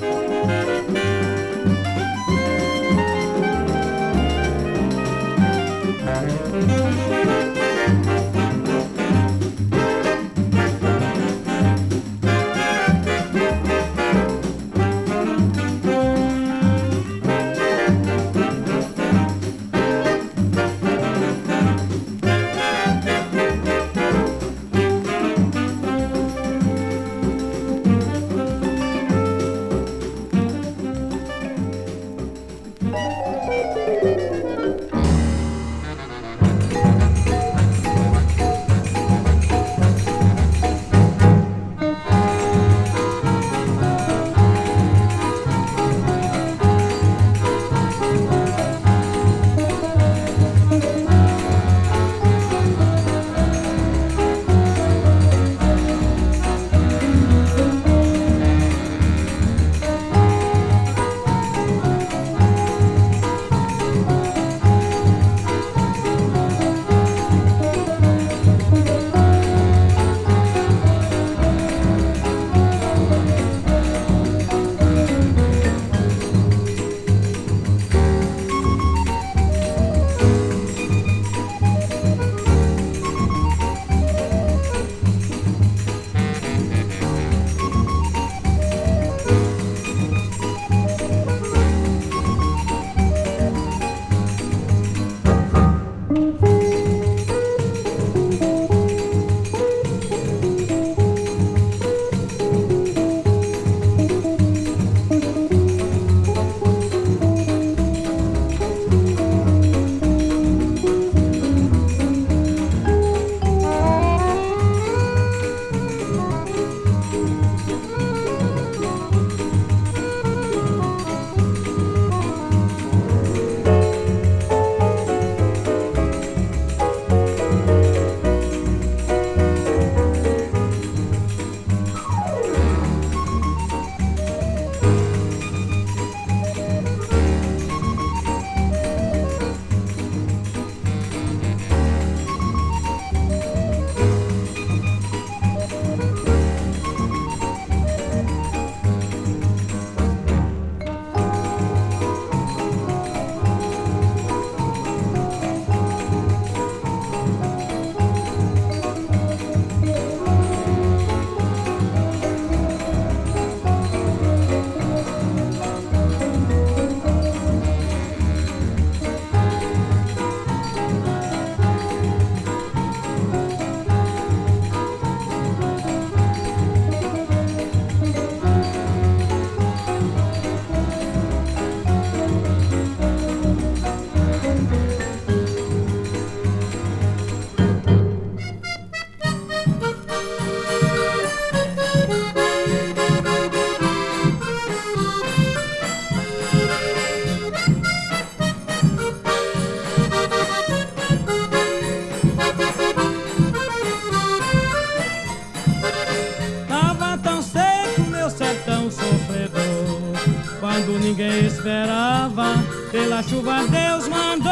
[213.22, 214.52] Pela chuva Deus mandou.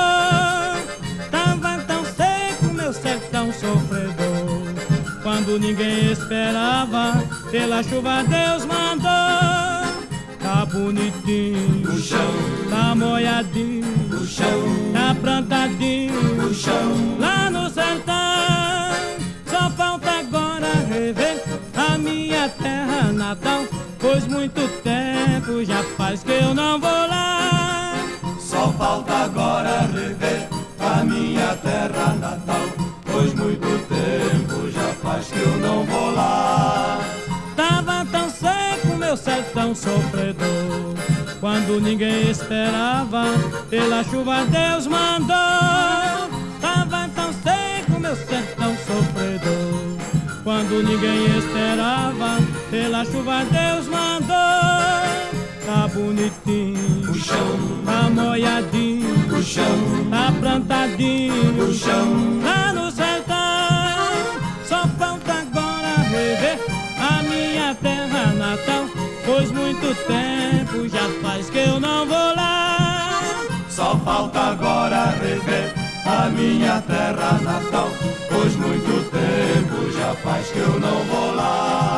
[1.31, 4.59] Tava tão seco meu sertão sofredor.
[5.23, 7.13] Quando ninguém esperava
[7.49, 9.09] Pela chuva Deus mandou.
[10.39, 12.31] Tá bonitinho O chão.
[12.69, 14.93] Tá molhadinho O chão.
[14.93, 17.17] Tá plantadinho O chão.
[17.19, 18.13] Lá no sertão.
[19.47, 21.43] Só falta agora rever
[21.75, 23.65] a minha terra natal
[23.97, 27.88] Pois muito tempo já faz que eu não vou lá
[28.77, 30.47] Falta agora rever
[30.79, 32.61] a minha terra natal
[33.05, 36.99] Pois muito tempo já faz que eu não vou lá.
[37.55, 40.95] Tava tão seco meu sertão sofredor
[41.39, 43.25] Quando ninguém esperava
[43.69, 45.35] Pela chuva Deus mandou.
[46.61, 49.97] Tava tão seco meu sertão sofredor
[50.43, 52.37] Quando ninguém esperava
[52.69, 54.88] Pela chuva Deus mandou
[55.69, 57.11] Tá bonitinho.
[57.11, 61.63] O chão Tá molhadinho O chão Tá plantadinho.
[61.63, 63.35] O chão Lá no sertão
[64.65, 66.59] Só falta agora rever
[66.97, 68.85] a minha terra natal.
[69.23, 73.19] Pois muito tempo já faz que eu não vou lá.
[73.69, 77.89] Só falta agora rever a minha terra natal,
[78.27, 81.88] pois muito tempo já faz que eu não vou lá.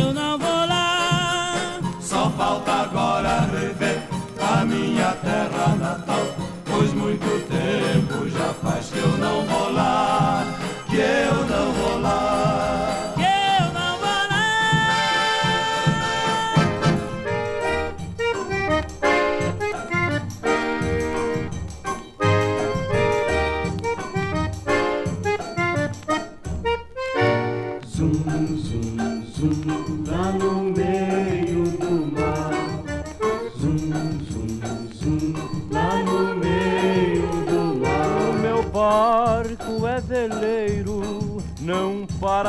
[0.00, 1.80] Eu não vou lá.
[2.00, 4.02] Só falta agora rever
[4.40, 6.26] a minha terra natal,
[6.64, 10.44] pois muito tempo já faz que eu não vou lá,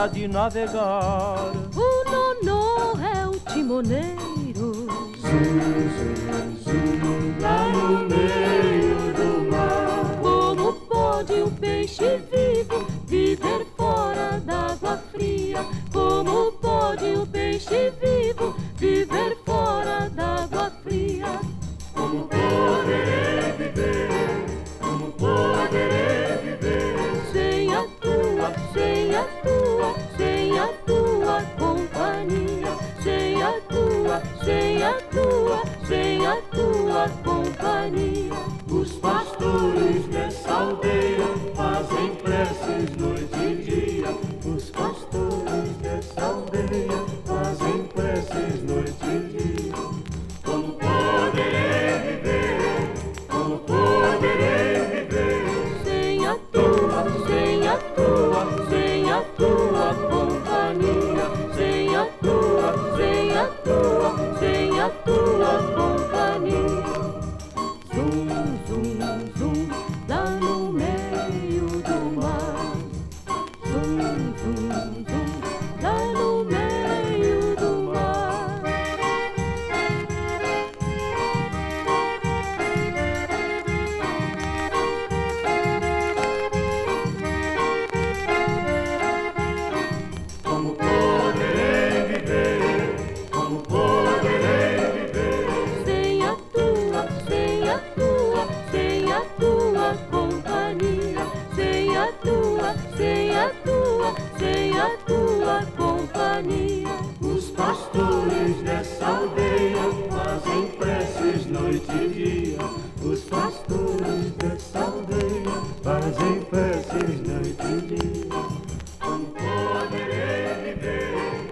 [0.02, 1.52] para de navegar.
[1.76, 4.88] O nonô é o timoneiro.
[5.22, 6.20] Zum, zum,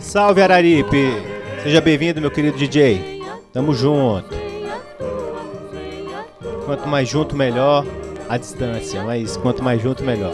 [0.09, 1.21] Salve Araripe!
[1.61, 3.21] Seja bem-vindo, meu querido DJ.
[3.53, 4.35] Tamo junto.
[6.65, 7.85] Quanto mais junto, melhor
[8.27, 10.33] a distância, mas quanto mais junto, melhor.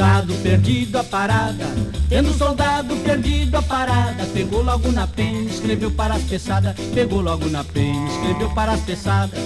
[0.00, 1.66] Soldado perdido a parada,
[2.08, 7.50] tendo soldado perdido a parada, pegou logo na pena, escreveu para as peçadas, pegou logo
[7.50, 9.38] na pena, escreveu para as peçadas.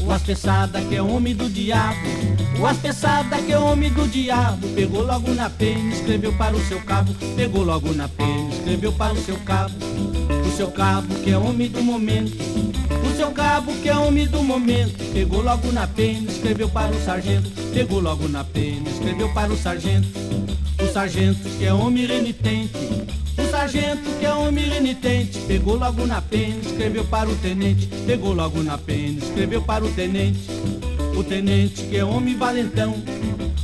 [0.00, 2.00] O aspeçada que é homem do diabo,
[2.58, 6.80] o aspeçada que é homem do diabo, pegou logo na pena, escreveu para o seu
[6.80, 9.74] cabo, pegou logo na pena, escreveu para o seu cabo.
[10.44, 12.36] O seu cabo que é homem do momento,
[13.08, 17.04] o seu cabo que é homem do momento, pegou logo na pena, escreveu para o
[17.04, 20.08] sargento, pegou logo na pena, escreveu para o sargento.
[20.82, 22.72] O sargento que é homem renitente,
[23.38, 28.32] o sargento que é homem renitente, pegou logo na pena, escreveu para o tenente, pegou
[28.32, 30.40] logo na pena, escreveu para o tenente.
[31.16, 32.94] O tenente que é homem valentão,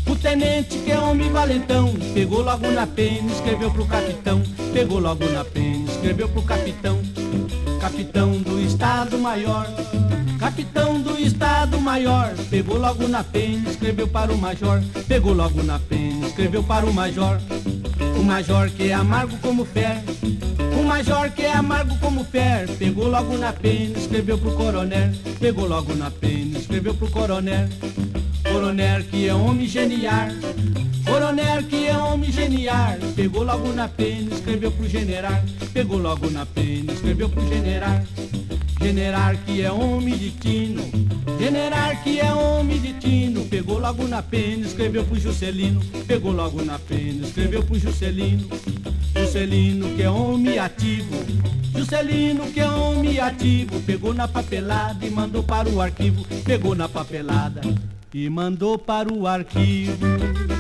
[0.07, 4.43] o tenente que é homem valentão, pegou logo na pena, escreveu pro capitão,
[4.73, 7.01] pegou logo na pena, escreveu pro capitão.
[7.81, 9.67] Capitão do Estado Maior,
[10.39, 15.79] capitão do Estado Maior, pegou logo na pena, escreveu para o major, pegou logo na
[15.79, 17.41] pena, escreveu para o major.
[18.19, 20.03] O major que é amargo como fer.
[20.79, 22.69] O major que é amargo como fer.
[22.79, 25.13] Pegou logo na pena, escreveu pro coronel.
[25.39, 27.69] Pegou logo na pena, escreveu pro coronel.
[28.51, 30.29] Coronel que é homem genial.
[31.27, 32.99] Coronel que é homem genial.
[33.17, 35.43] Pegou logo na pena, escreveu pro general.
[35.73, 38.01] Pegou logo na pena, escreveu pro general.
[38.81, 40.83] General que é homem de tino.
[41.37, 43.45] General que é homem de tino.
[43.47, 45.81] Pegou logo na pena, escreveu pro Juscelino.
[46.07, 48.49] Pegou logo na pena, escreveu pro Juscelino.
[49.17, 51.17] Juscelino que é homem ativo.
[51.77, 53.81] Juscelino que é homem ativo.
[53.81, 56.25] Pegou na papelada e mandou para o arquivo.
[56.45, 57.63] Pegou na papelada
[58.15, 60.56] e mandou para o arquivo.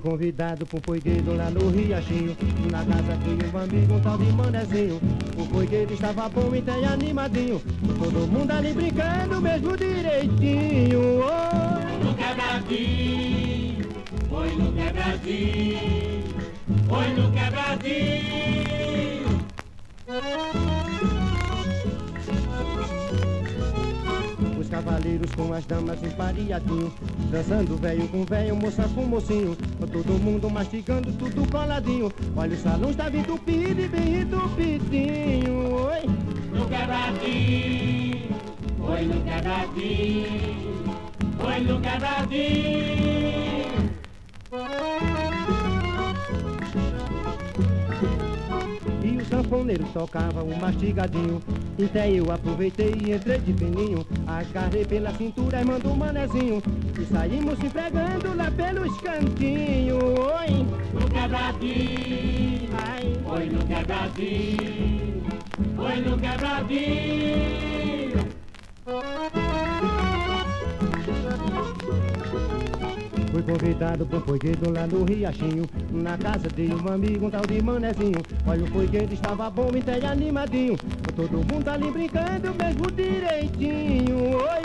[0.00, 2.34] Fui convidado pro poigueiro lá no Riachinho
[2.70, 5.00] Na casa tinha um amigo, um tal de manezinho
[5.36, 7.60] O poigueiro estava bom e tem animadinho
[7.98, 11.80] Todo mundo ali brincando mesmo direitinho Oi.
[12.02, 13.90] No quebradinho,
[14.28, 16.24] foi no quebradinho,
[16.88, 18.40] foi no quebradinho.
[24.70, 26.92] Cavaleiros com as damas empareadinho
[27.30, 29.56] Dançando velho com velho, moça com mocinho
[29.92, 36.30] Todo mundo mastigando, tudo coladinho Olha o salão estava entupido e bem entupidinho Oi.
[36.52, 38.28] No quebradinho,
[38.78, 40.26] foi no quebradinho,
[41.38, 43.40] foi no quebradinho.
[49.50, 51.42] Sanfoneiro tocava um mastigadinho.
[51.76, 54.06] Então eu aproveitei e entrei de fininho.
[54.26, 56.62] Agarrei pela cintura e mandou um manezinho.
[56.98, 60.00] E saímos se pregando lá pelos cantinhos.
[60.00, 60.66] Oi.
[60.94, 62.68] No quebradinho,
[63.24, 65.22] foi no quebradinho,
[65.76, 67.60] foi no quebradinho.
[73.30, 75.68] Fui convidado pro poigueiro lá no Riachinho.
[75.90, 78.20] Na casa de um amigo, um tal de manezinho.
[78.46, 80.76] Olha o poigueiro estava bom e tem animadinho
[81.14, 84.36] Todo mundo ali brincando mesmo direitinho.
[84.36, 84.62] Oi.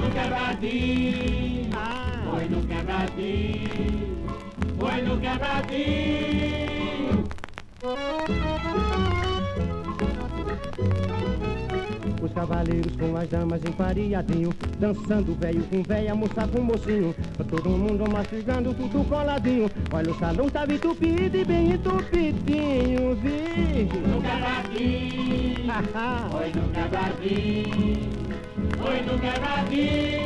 [0.00, 1.70] No quebradinho,
[2.30, 4.16] foi no quebradinho,
[4.78, 6.64] foi no quebradinho.
[12.24, 17.14] Os cavaleiros com as damas empareadinho Dançando velho com velha, moça com mocinho
[17.50, 24.22] Todo mundo mastigando, tudo coladinho Olha o salão tava entupido e bem entupidinho Vi No
[24.22, 25.64] quebradinho,
[26.30, 28.10] foi no quebradinho,
[28.78, 30.24] foi no quebradinho.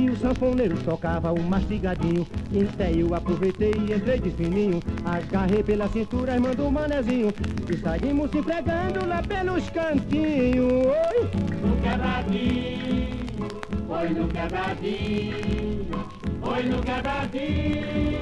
[0.00, 5.86] E o sanfoneiro tocava o mastigadinho Então eu aproveitei e entrei de fininho Agarrei pela
[5.88, 7.30] cintura e mandou um manezinho
[7.68, 11.30] E saímos se empregando lá pelos cantinhos Oi.
[11.62, 13.20] No quebradinho,
[13.86, 15.86] foi no quebradinho,
[16.40, 18.20] foi no quebradinho.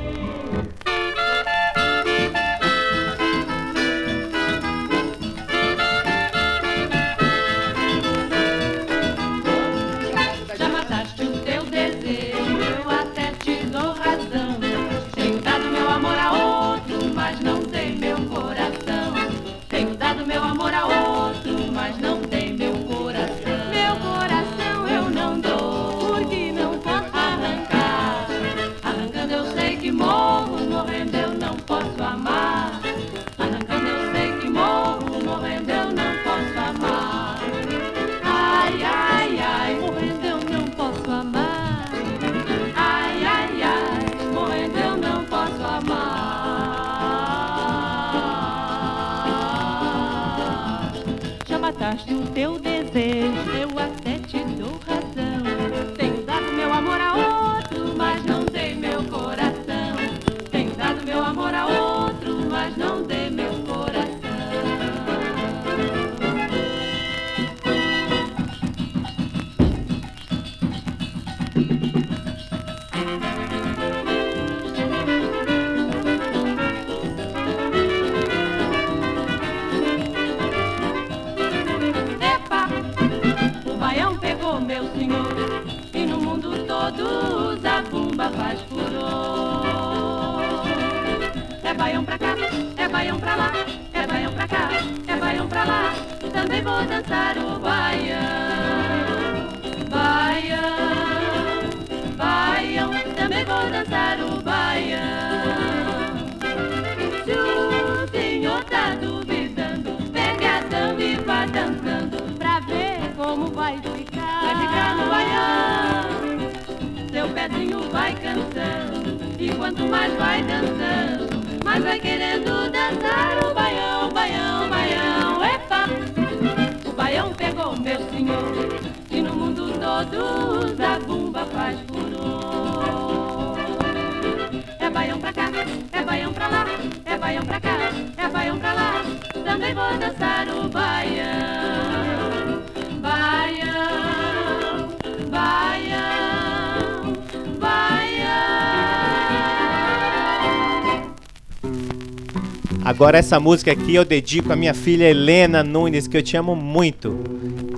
[153.09, 156.55] Agora essa música aqui eu dedico à minha filha Helena Nunes, que eu te amo
[156.55, 157.19] muito.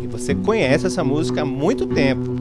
[0.03, 2.40] E você conhece essa música há muito tempo.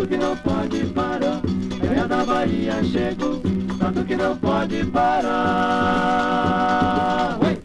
[0.00, 1.42] tanto que não pode parar.
[1.80, 3.42] Venha da Bahia, chego,
[3.78, 5.28] tanto que não pode parar.
[7.42, 7.58] oi.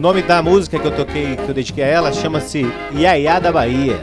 [0.00, 4.00] nome da música que eu toquei, que eu dediquei a ela, chama-se Iaiá da Bahia.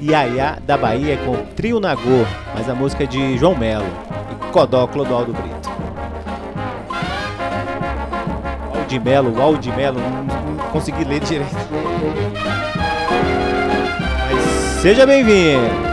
[0.00, 3.84] Iaiá da Bahia com Trio Nagô, mas a música é de João Melo
[4.30, 5.70] e Codó Clodoaldo Brito.
[8.72, 11.52] Aldimelo, Aldimelo, não, não consegui ler direito.
[14.30, 15.83] Mas seja bem-vindo!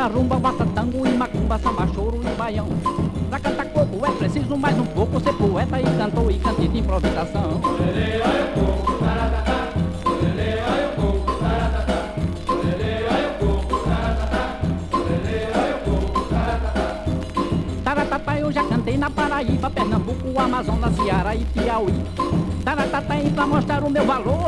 [0.00, 2.68] Canta rumba, basta tango e macumba, samba, choro e baião.
[3.28, 6.78] Pra cantar coco é preciso mais um pouco ser poeta e cantor e cante de
[6.78, 7.60] improvisação.
[17.84, 21.92] Taratata eu já cantei na Paraíba, Pernambuco, Amazonas, Ceará e Piauí.
[22.64, 24.39] Taratata e pra mostrar o meu valor,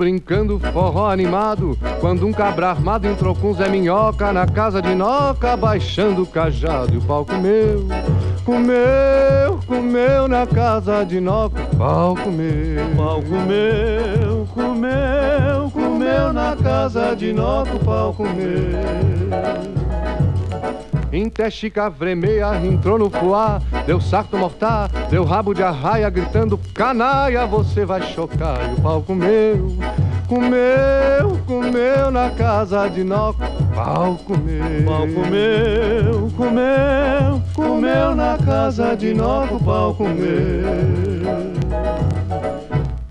[0.00, 1.78] brincando, forró animado.
[2.00, 6.94] Quando um cabra armado entrou com Zé Minhoca na casa de Noca, baixando o cajado
[6.94, 7.86] e o pau comeu.
[8.42, 12.96] Comeu, comeu na casa de Noca, o pau comeu.
[12.96, 19.60] Pau comeu, comeu, comeu na casa de Noca, o pau comeu.
[21.12, 27.46] Inte Chica Vremeia entrou no fuá, deu sarto mortar, deu rabo de arraia, gritando canaia,
[27.46, 28.70] você vai chocar.
[28.70, 29.76] E o pau comeu,
[30.30, 33.40] comeu, comeu na casa de Noco,
[33.74, 34.84] pau comeu.
[34.84, 40.20] Pau comeu, comeu, comeu na casa de Noco, pau comeu.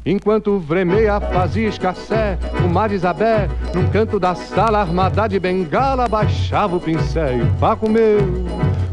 [0.05, 6.77] Enquanto Vremeia fazia escassé, uma de Isabé, num canto da sala armada de bengala, baixava
[6.77, 8.19] o pincel e o pau comeu,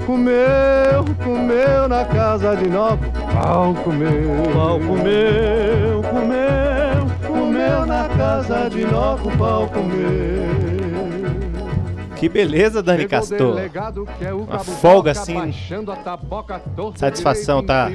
[0.05, 2.98] comeu, comeu na casa de Novo,
[3.32, 4.11] pau comeu,
[4.53, 6.45] pau comeu, comeu,
[8.27, 10.66] casa de Novo, pau comeu.
[12.16, 13.57] Que beleza, Dani Castor.
[14.20, 15.53] é Uma folga assim.
[16.97, 17.89] Satisfação tá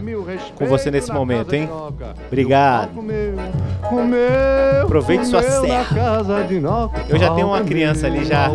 [0.55, 1.67] com você nesse momento, hein?
[2.27, 2.91] Obrigado.
[4.83, 6.21] Aproveite sua serra.
[7.09, 8.47] Eu já tenho uma criança ali já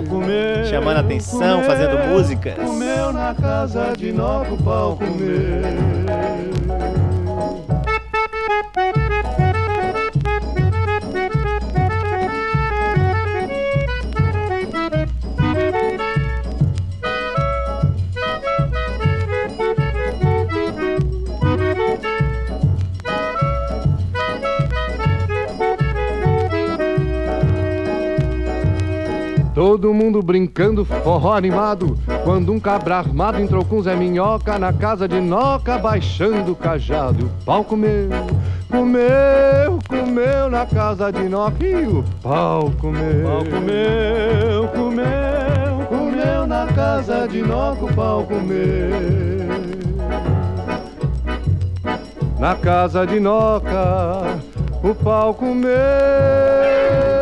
[0.70, 2.55] chamando a atenção, fazendo músicas.
[2.55, 4.15] Comeu na casa de
[4.65, 6.56] pau comeu.
[29.77, 31.98] Todo mundo brincando, forró animado.
[32.24, 37.20] Quando um cabra armado entrou com Zé Minhoca na casa de Noca, baixando o cajado.
[37.20, 38.09] E o pau comeu,
[38.70, 41.62] comeu, comeu na casa de Noca.
[41.62, 47.85] E o pau comeu, pau comeu, comeu, comeu na casa de Noca.
[47.85, 48.57] O pau comeu.
[52.40, 54.40] Na casa de Noca,
[54.82, 57.15] o pau comeu.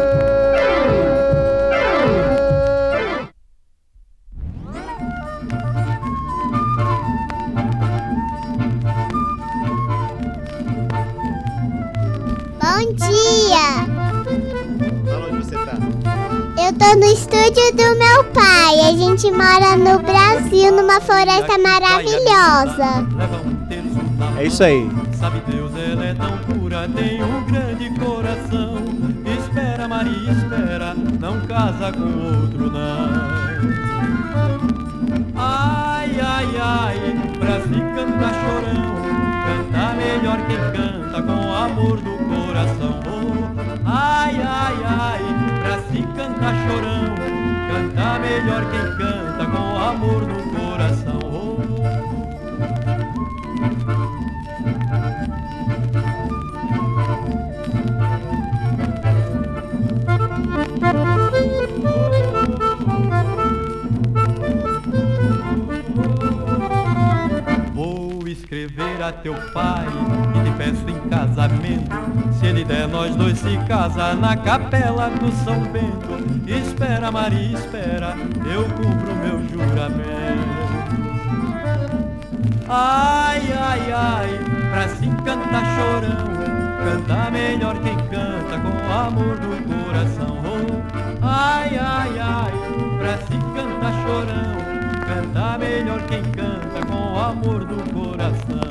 [13.24, 13.66] Bom dia!
[15.06, 15.72] Fala onde você tá.
[16.62, 18.80] Eu tô no estúdio do meu pai.
[18.80, 23.08] A gente mora no Brasil, numa floresta maravilhosa.
[24.36, 24.90] É isso aí.
[25.18, 28.84] Sabe Deus, ela é tão pura, tem um grande coração.
[29.24, 33.54] Espera, Maria, espera, não casa com outro, não.
[35.34, 38.93] Ai, ai, ai, pra se cantar chorão,
[40.16, 43.00] melhor quem canta com amor do coração.
[43.04, 45.22] Oh, ai, ai, ai,
[45.60, 47.14] pra se cantar chorão,
[47.68, 51.18] canta melhor quem canta com amor no coração.
[51.24, 51.63] Oh,
[68.94, 69.86] maneira teu pai
[70.34, 71.90] e te peço em casamento.
[72.38, 76.14] Se ele der, nós dois se casa na capela do São Bento.
[76.46, 78.14] Espera, Maria, espera,
[78.52, 80.64] eu cumpro meu juramento.
[82.68, 84.40] Ai, ai, ai,
[84.70, 86.34] pra se cantar chorão,
[86.84, 90.38] canta melhor quem canta com amor no coração.
[90.44, 92.52] Oh, ai, ai, ai,
[92.98, 94.56] pra se cantar chorão,
[95.06, 96.73] canta melhor quem canta
[97.24, 98.64] amor do coração.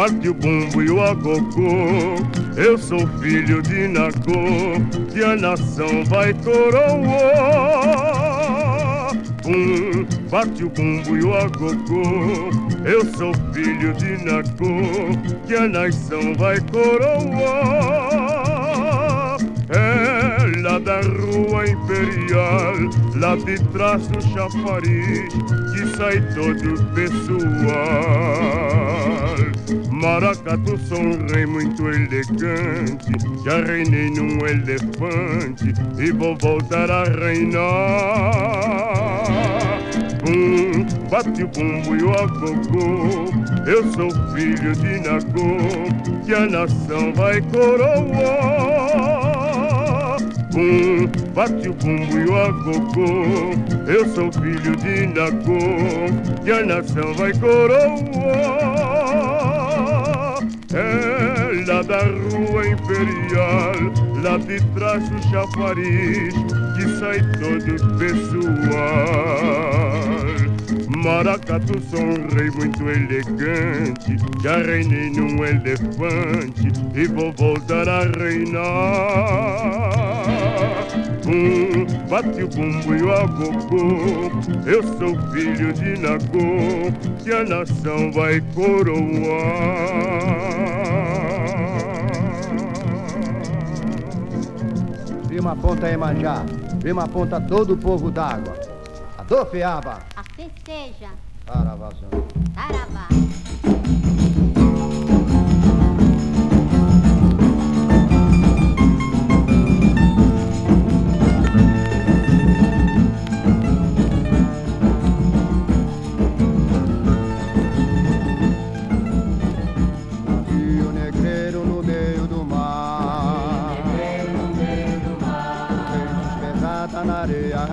[0.00, 2.16] Bate o bumbo e o agogô.
[2.56, 4.80] Eu sou filho de Nagô,
[5.12, 7.10] que a nação vai coroar.
[10.30, 12.48] Bate o bumbo e o agogô.
[12.82, 14.80] Eu sou filho de Nagô,
[15.46, 17.60] que a nação vai coroar.
[19.68, 22.74] É lá da rua imperial,
[23.16, 25.28] lá de trás do chafariz,
[25.74, 28.59] que sai todo pessoal.
[30.00, 33.12] Maracatu sou um rei muito elegante,
[33.44, 37.60] já reinei num elefante e vou voltar a reinar.
[40.24, 43.28] Bum, bate o bumbo e o agogô,
[43.66, 45.58] eu sou filho de Nagô,
[46.24, 48.00] que a nação vai coroar.
[50.50, 53.52] Bum, bate o bumbo e o agogô,
[53.86, 55.58] eu sou filho de Nagô,
[56.42, 58.89] que a nação vai coroar.
[61.90, 63.74] Da rua imperial,
[64.22, 66.32] lá de trás do chafariz,
[66.76, 69.40] que sai todo pessoal.
[70.88, 78.60] Maracatu sou um rei muito elegante, já reinei num elefante e vou voltar a reinar.
[81.24, 84.30] Bum, bate o bumbo e o agogô,
[84.64, 86.92] eu sou filho de Nagô,
[87.24, 90.39] que a nação vai coroar.
[95.40, 96.44] Prima ponta Emanjá,
[96.80, 98.52] prima ponta todo o povo d'água.
[99.16, 100.00] Adô, Fiaba!
[100.14, 101.08] Assim seja.
[101.46, 102.26] Saravá, senhor.
[102.54, 103.29] Saravá.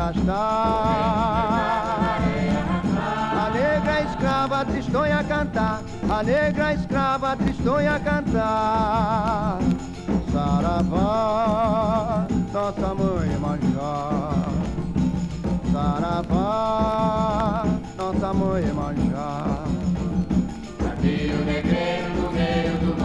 [0.07, 1.97] Arrastar.
[3.35, 5.81] A negra escrava tristonha cantar.
[6.09, 9.59] A negra escrava tristonha cantar.
[10.31, 14.49] Saravá, nossa mãe manjar.
[15.71, 17.65] Saravá,
[17.97, 19.67] nossa mãe manjar.
[21.01, 22.96] Rio negreiro no meio do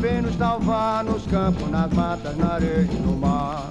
[0.00, 3.68] vem nos salvar nos campos, nas matas, na areia e no mar.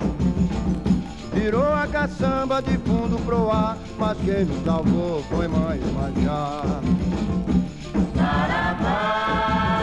[1.34, 6.62] Virou a caçamba de fundo pro ar, mas quem nos salvou foi mãe Manjá.
[8.16, 9.79] Lava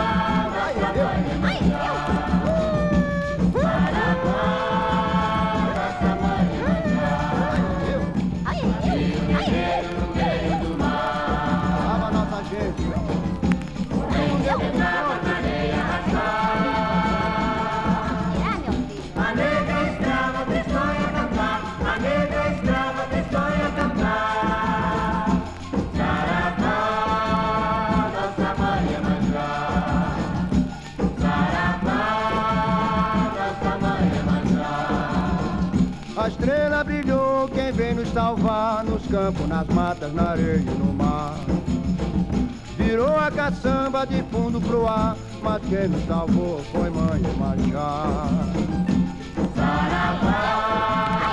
[38.26, 41.36] salvar Nos campos, nas matas, na areia e no mar.
[42.76, 48.26] Virou a caçamba de fundo pro ar Mas quem nos salvou foi mãe Manjá
[49.56, 51.25] Lava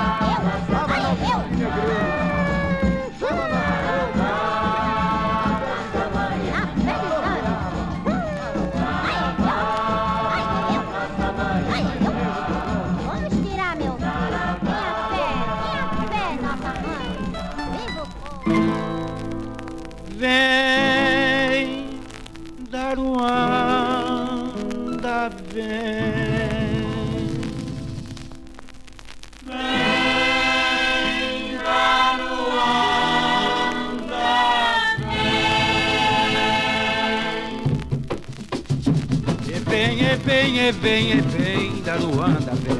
[40.63, 42.77] e e vem, e vem da Luanda, vem.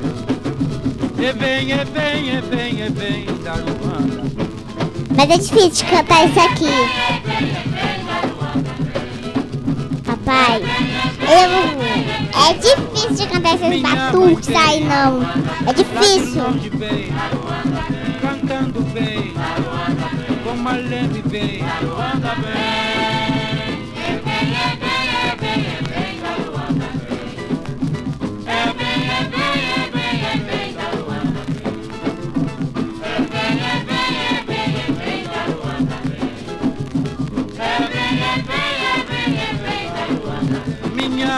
[1.18, 4.24] E vem, e vem, e vem, e vem da Luanda.
[5.14, 6.72] Mas é difícil cantar isso aqui.
[10.06, 10.62] Papai,
[11.28, 11.50] eu,
[12.42, 15.22] é difícil de cantar esses batuques aí, não.
[15.68, 16.44] É difícil.
[18.22, 19.34] cantando bem,
[20.45, 22.34] como a leve vem, Luanda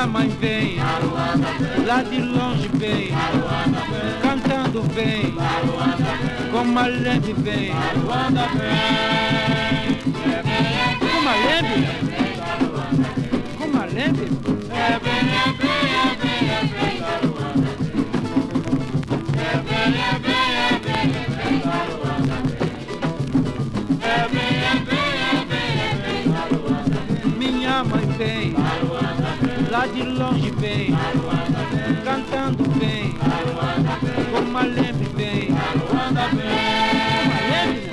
[0.07, 0.77] Mãe vem,
[1.85, 3.09] lá de longe vem,
[4.21, 5.33] cantando bem,
[6.51, 9.97] como a leve vem, Luanda vem,
[10.99, 11.87] como a leve,
[13.57, 14.25] como a leve,
[14.71, 17.69] é bem, é bem, é bem, é bem da Luanda,
[19.41, 20.14] é bem, é bem,
[29.87, 30.95] de longe vem,
[32.03, 33.13] cantando bem,
[34.31, 36.27] como a leve vem, vem, a
[37.49, 37.85] leve,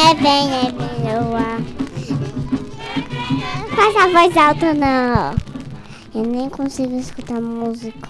[0.00, 0.79] é Vem, é
[4.00, 5.34] Não faz a voz alta, não.
[6.14, 8.08] Eu nem consigo escutar música.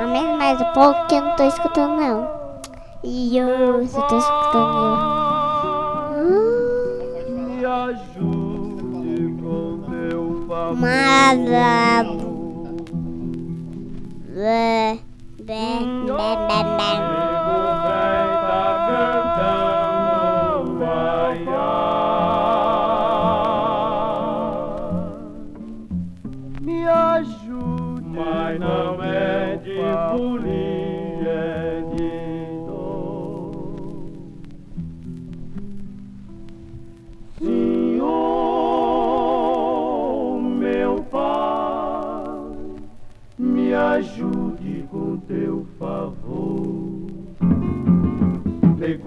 [0.00, 2.28] Aumenta mais um pouco que eu não tô escutando, não.
[3.04, 4.64] E eu só tô escutando
[7.28, 10.76] Me ajude com teu favor.
[10.76, 12.04] Mas a...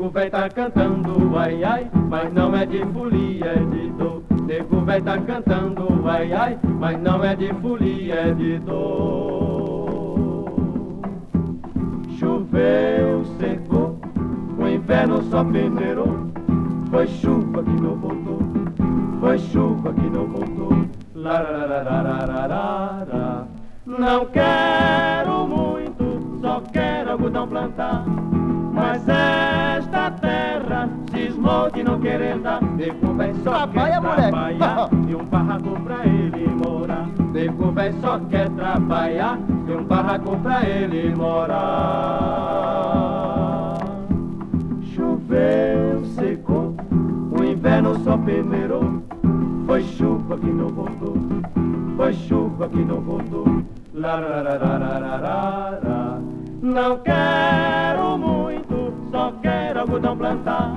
[0.08, 4.24] Nego vai tá cantando ai ai, mas não é de folia, é de dor.
[4.46, 10.50] Nego vai tá cantando ai ai, mas não é de folia, é de dor.
[12.18, 14.00] Choveu, secou,
[14.58, 16.28] o inverno só peneirou.
[16.90, 18.40] Foi chuva que não voltou,
[19.20, 20.88] foi chuva que não voltou.
[21.16, 23.46] Lararararararara.
[23.86, 28.06] Não quero muito, só quero algodão plantar.
[29.08, 32.62] Mas esta terra cismou de não querer dar.
[32.62, 34.30] Nego vai só quer Trabalha, moleque.
[34.30, 37.08] trabalhar e um barraco pra ele morar.
[37.32, 41.68] Nego velho só quer trabalhar e um barraco pra ele morar.
[44.96, 46.76] Choveu, secou,
[47.32, 49.02] o inverno só peneirou.
[49.66, 51.18] Foi chuva que não voltou,
[51.96, 53.64] foi chuva que não voltou.
[53.94, 56.20] Larararararara.
[56.62, 58.47] Não quero muito,
[59.18, 60.72] só quero algodão plantar.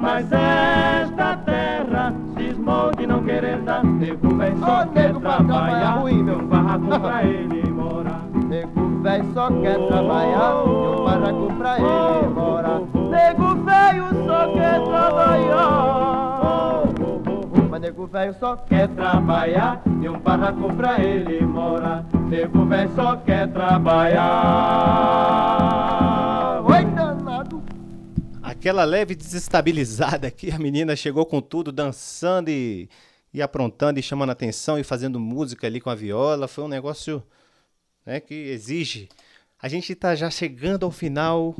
[0.00, 3.84] Mas esta terra cismou de não querer dar.
[3.84, 6.38] Nego velho só Ô, quer nego trabalhar, ruim, meu.
[6.38, 8.22] um barraco pra ele morar.
[8.48, 12.80] Nego velho só quer trabalhar e um barraco pra ele morar.
[12.94, 16.36] Nego velho só quer trabalhar.
[17.68, 22.04] Mas nego velho só Quer trabalhar e um barraco pra ele morar.
[22.30, 26.15] Nego velho só quer trabalhar.
[28.66, 32.90] Aquela leve desestabilizada aqui, a menina chegou com tudo, dançando e,
[33.32, 36.48] e aprontando e chamando atenção e fazendo música ali com a viola.
[36.48, 37.22] Foi um negócio
[38.04, 39.08] né, que exige.
[39.62, 41.54] A gente está já chegando ao final,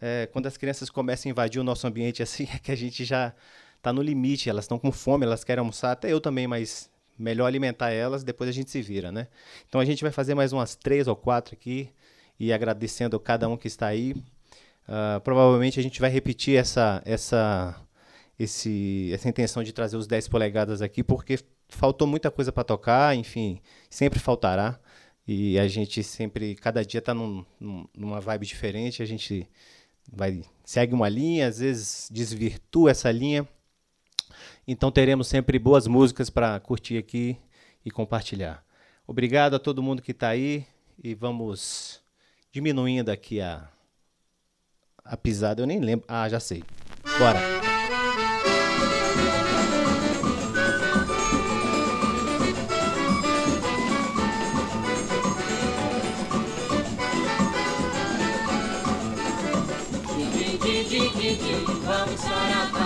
[0.00, 3.04] é, quando as crianças começam a invadir o nosso ambiente assim, é que a gente
[3.04, 3.32] já
[3.76, 7.46] está no limite, elas estão com fome, elas querem almoçar, até eu também, mas melhor
[7.46, 9.28] alimentar elas, depois a gente se vira, né?
[9.68, 11.88] Então a gente vai fazer mais umas três ou quatro aqui,
[12.36, 14.16] e agradecendo cada um que está aí.
[14.88, 17.78] Ah, provavelmente a gente vai repetir essa, essa,
[18.38, 23.14] esse, essa intenção de trazer os 10 polegadas aqui, porque faltou muita coisa para tocar,
[23.14, 23.60] enfim,
[23.90, 24.80] sempre faltará.
[25.26, 29.46] E a gente sempre, cada dia está num, num- numa vibe diferente, a gente
[30.10, 33.46] vai segue uma linha, às vezes desvirtua essa linha.
[34.66, 37.36] Então teremos sempre boas músicas para curtir aqui
[37.84, 38.64] e compartilhar.
[39.06, 40.66] Obrigado a todo mundo que está aí
[41.02, 42.00] e vamos
[42.50, 43.68] diminuindo aqui a,
[45.08, 45.62] a pisada.
[45.62, 46.04] Eu nem lembro.
[46.08, 46.62] Ah, já sei.
[47.18, 47.40] Bora.
[61.88, 62.77] Vamos parar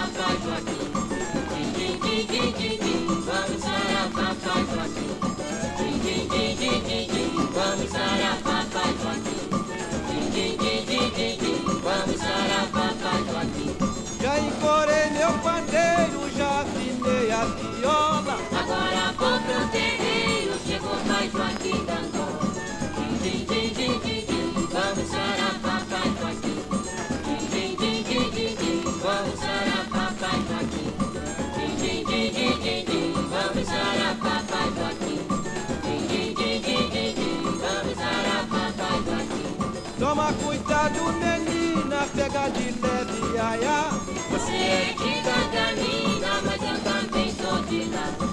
[39.99, 43.91] Toma cuidado, menina, pega de leve, aiá.
[44.31, 48.32] Você é de Catarina, mas eu também sou de lá.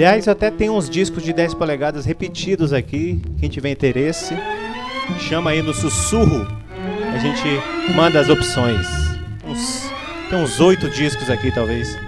[0.00, 3.20] Aliás, até tem uns discos de 10 polegadas repetidos aqui.
[3.38, 4.34] Quem tiver interesse,
[5.18, 6.46] chama aí no sussurro.
[7.14, 7.42] A gente
[7.94, 8.86] manda as opções.
[9.46, 9.90] Uns-
[10.30, 11.98] tem uns oito discos aqui, talvez.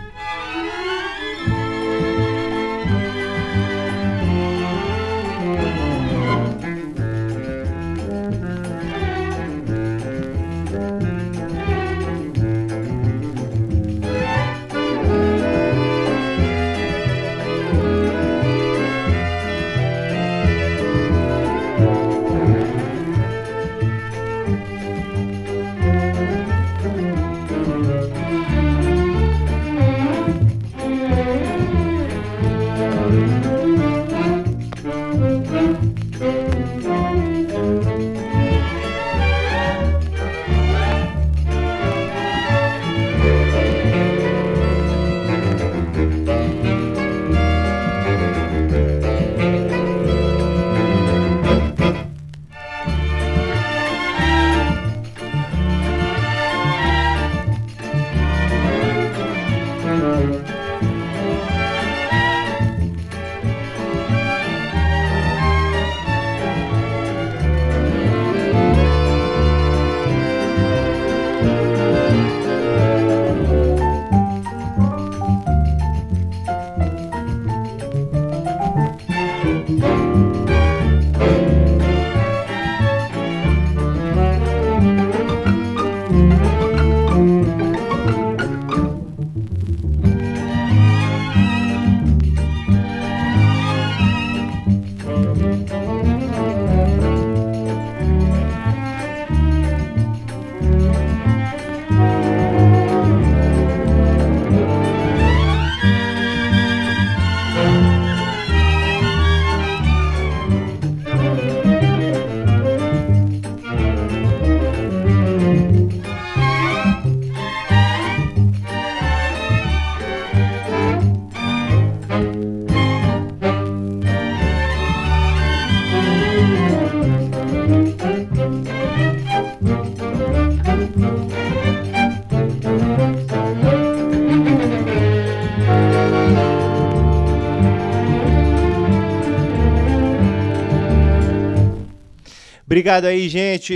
[142.83, 143.75] Obrigado aí, gente.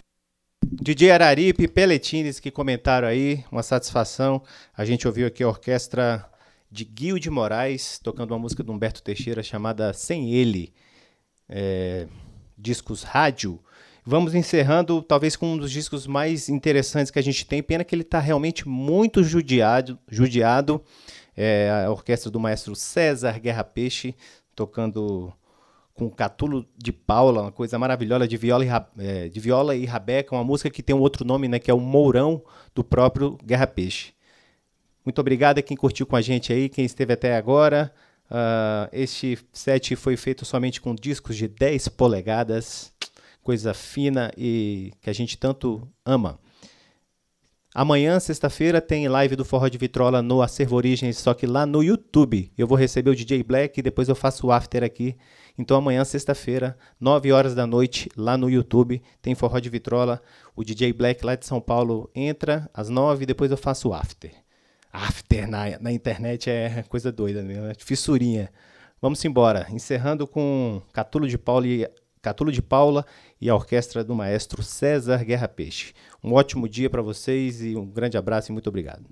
[0.64, 4.42] DJ Araripe Peletines que comentaram aí, uma satisfação.
[4.76, 6.28] A gente ouviu aqui a orquestra
[6.68, 10.74] de Guil de Moraes tocando uma música do Humberto Teixeira chamada Sem Ele,
[11.48, 12.08] é,
[12.58, 13.60] discos rádio.
[14.04, 17.62] Vamos encerrando, talvez com um dos discos mais interessantes que a gente tem.
[17.62, 19.96] Pena que ele está realmente muito judiado.
[20.10, 20.82] judiado.
[21.36, 24.16] É, a orquestra do maestro César Guerra Peixe,
[24.52, 25.32] tocando
[25.96, 28.68] com Catulo de Paula, uma coisa maravilhosa de viola, e,
[28.98, 31.74] é, de viola e rabeca, uma música que tem um outro nome, né, que é
[31.74, 32.42] o Mourão,
[32.74, 34.12] do próprio Guerra Peixe.
[35.04, 37.92] Muito obrigado a quem curtiu com a gente aí, quem esteve até agora.
[38.30, 42.92] Ah, este set foi feito somente com discos de 10 polegadas,
[43.42, 46.38] coisa fina e que a gente tanto ama.
[47.72, 51.82] Amanhã, sexta-feira, tem live do Forró de Vitrola no Acervo Origens, só que lá no
[51.82, 52.50] YouTube.
[52.56, 55.14] Eu vou receber o DJ Black e depois eu faço o after aqui.
[55.58, 60.20] Então amanhã, sexta-feira, 9 horas da noite, lá no YouTube, tem Forró de Vitrola.
[60.54, 63.94] O DJ Black lá de São Paulo entra às 9 e depois eu faço o
[63.94, 64.32] after.
[64.92, 67.72] After na, na internet é coisa doida, né?
[67.78, 68.50] Fissurinha.
[69.00, 69.66] Vamos embora.
[69.70, 71.88] Encerrando com Catulo de Paula e
[72.20, 73.04] Catulo de Paula
[73.40, 75.94] e a orquestra do maestro César Guerra Peixe.
[76.24, 79.06] Um ótimo dia para vocês e um grande abraço e muito obrigado.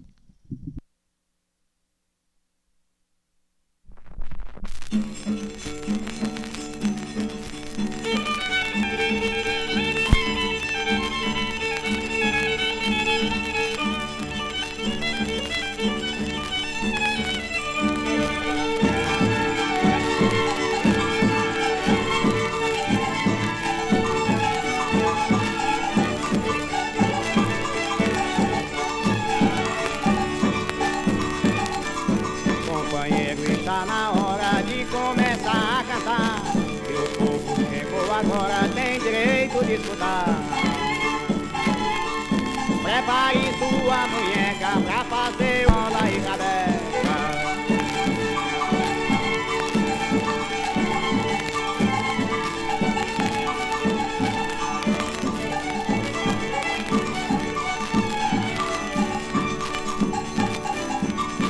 [40.04, 40.26] Escutar.
[42.82, 46.24] Prepare sua munheca pra fazer ola e.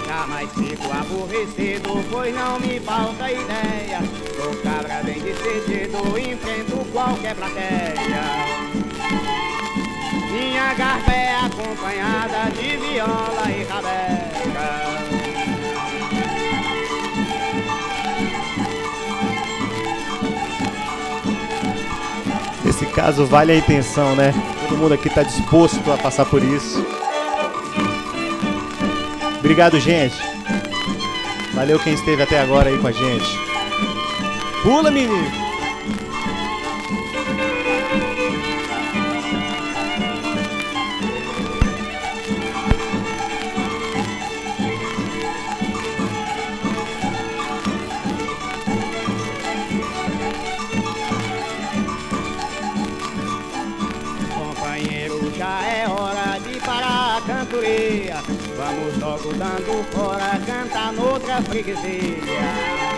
[0.06, 4.13] Jamais fico aborrecido, pois não me falta ideia.
[5.04, 7.94] Bem decidido, enfrento qualquer plateia.
[10.32, 14.94] Minha garpa é acompanhada de viola e rabeca.
[22.64, 24.32] Nesse caso, vale a intenção, né?
[24.68, 26.84] Todo mundo aqui está disposto a passar por isso.
[29.38, 30.16] Obrigado, gente.
[31.52, 33.53] Valeu quem esteve até agora aí com a gente.
[34.64, 35.12] Pula, menino!
[54.32, 58.16] Companheiro, já é hora de parar a cantoria.
[58.56, 62.93] Vamos logo dando fora, cantar noutra freguesia.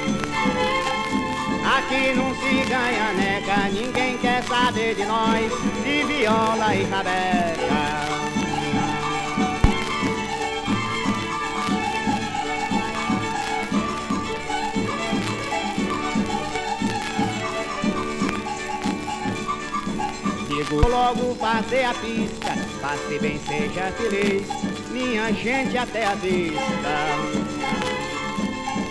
[1.86, 5.52] Aqui não se ganha neca, ninguém quer saber de nós,
[5.84, 7.76] de viola e rabeca.
[20.48, 24.44] Digo logo passei a pista, passe bem, seja feliz,
[24.90, 27.45] minha gente até a vista.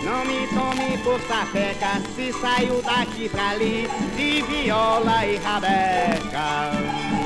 [0.06, 7.25] Não me tome por sapeca, se saiu daqui pra ali, de viola e rabeca.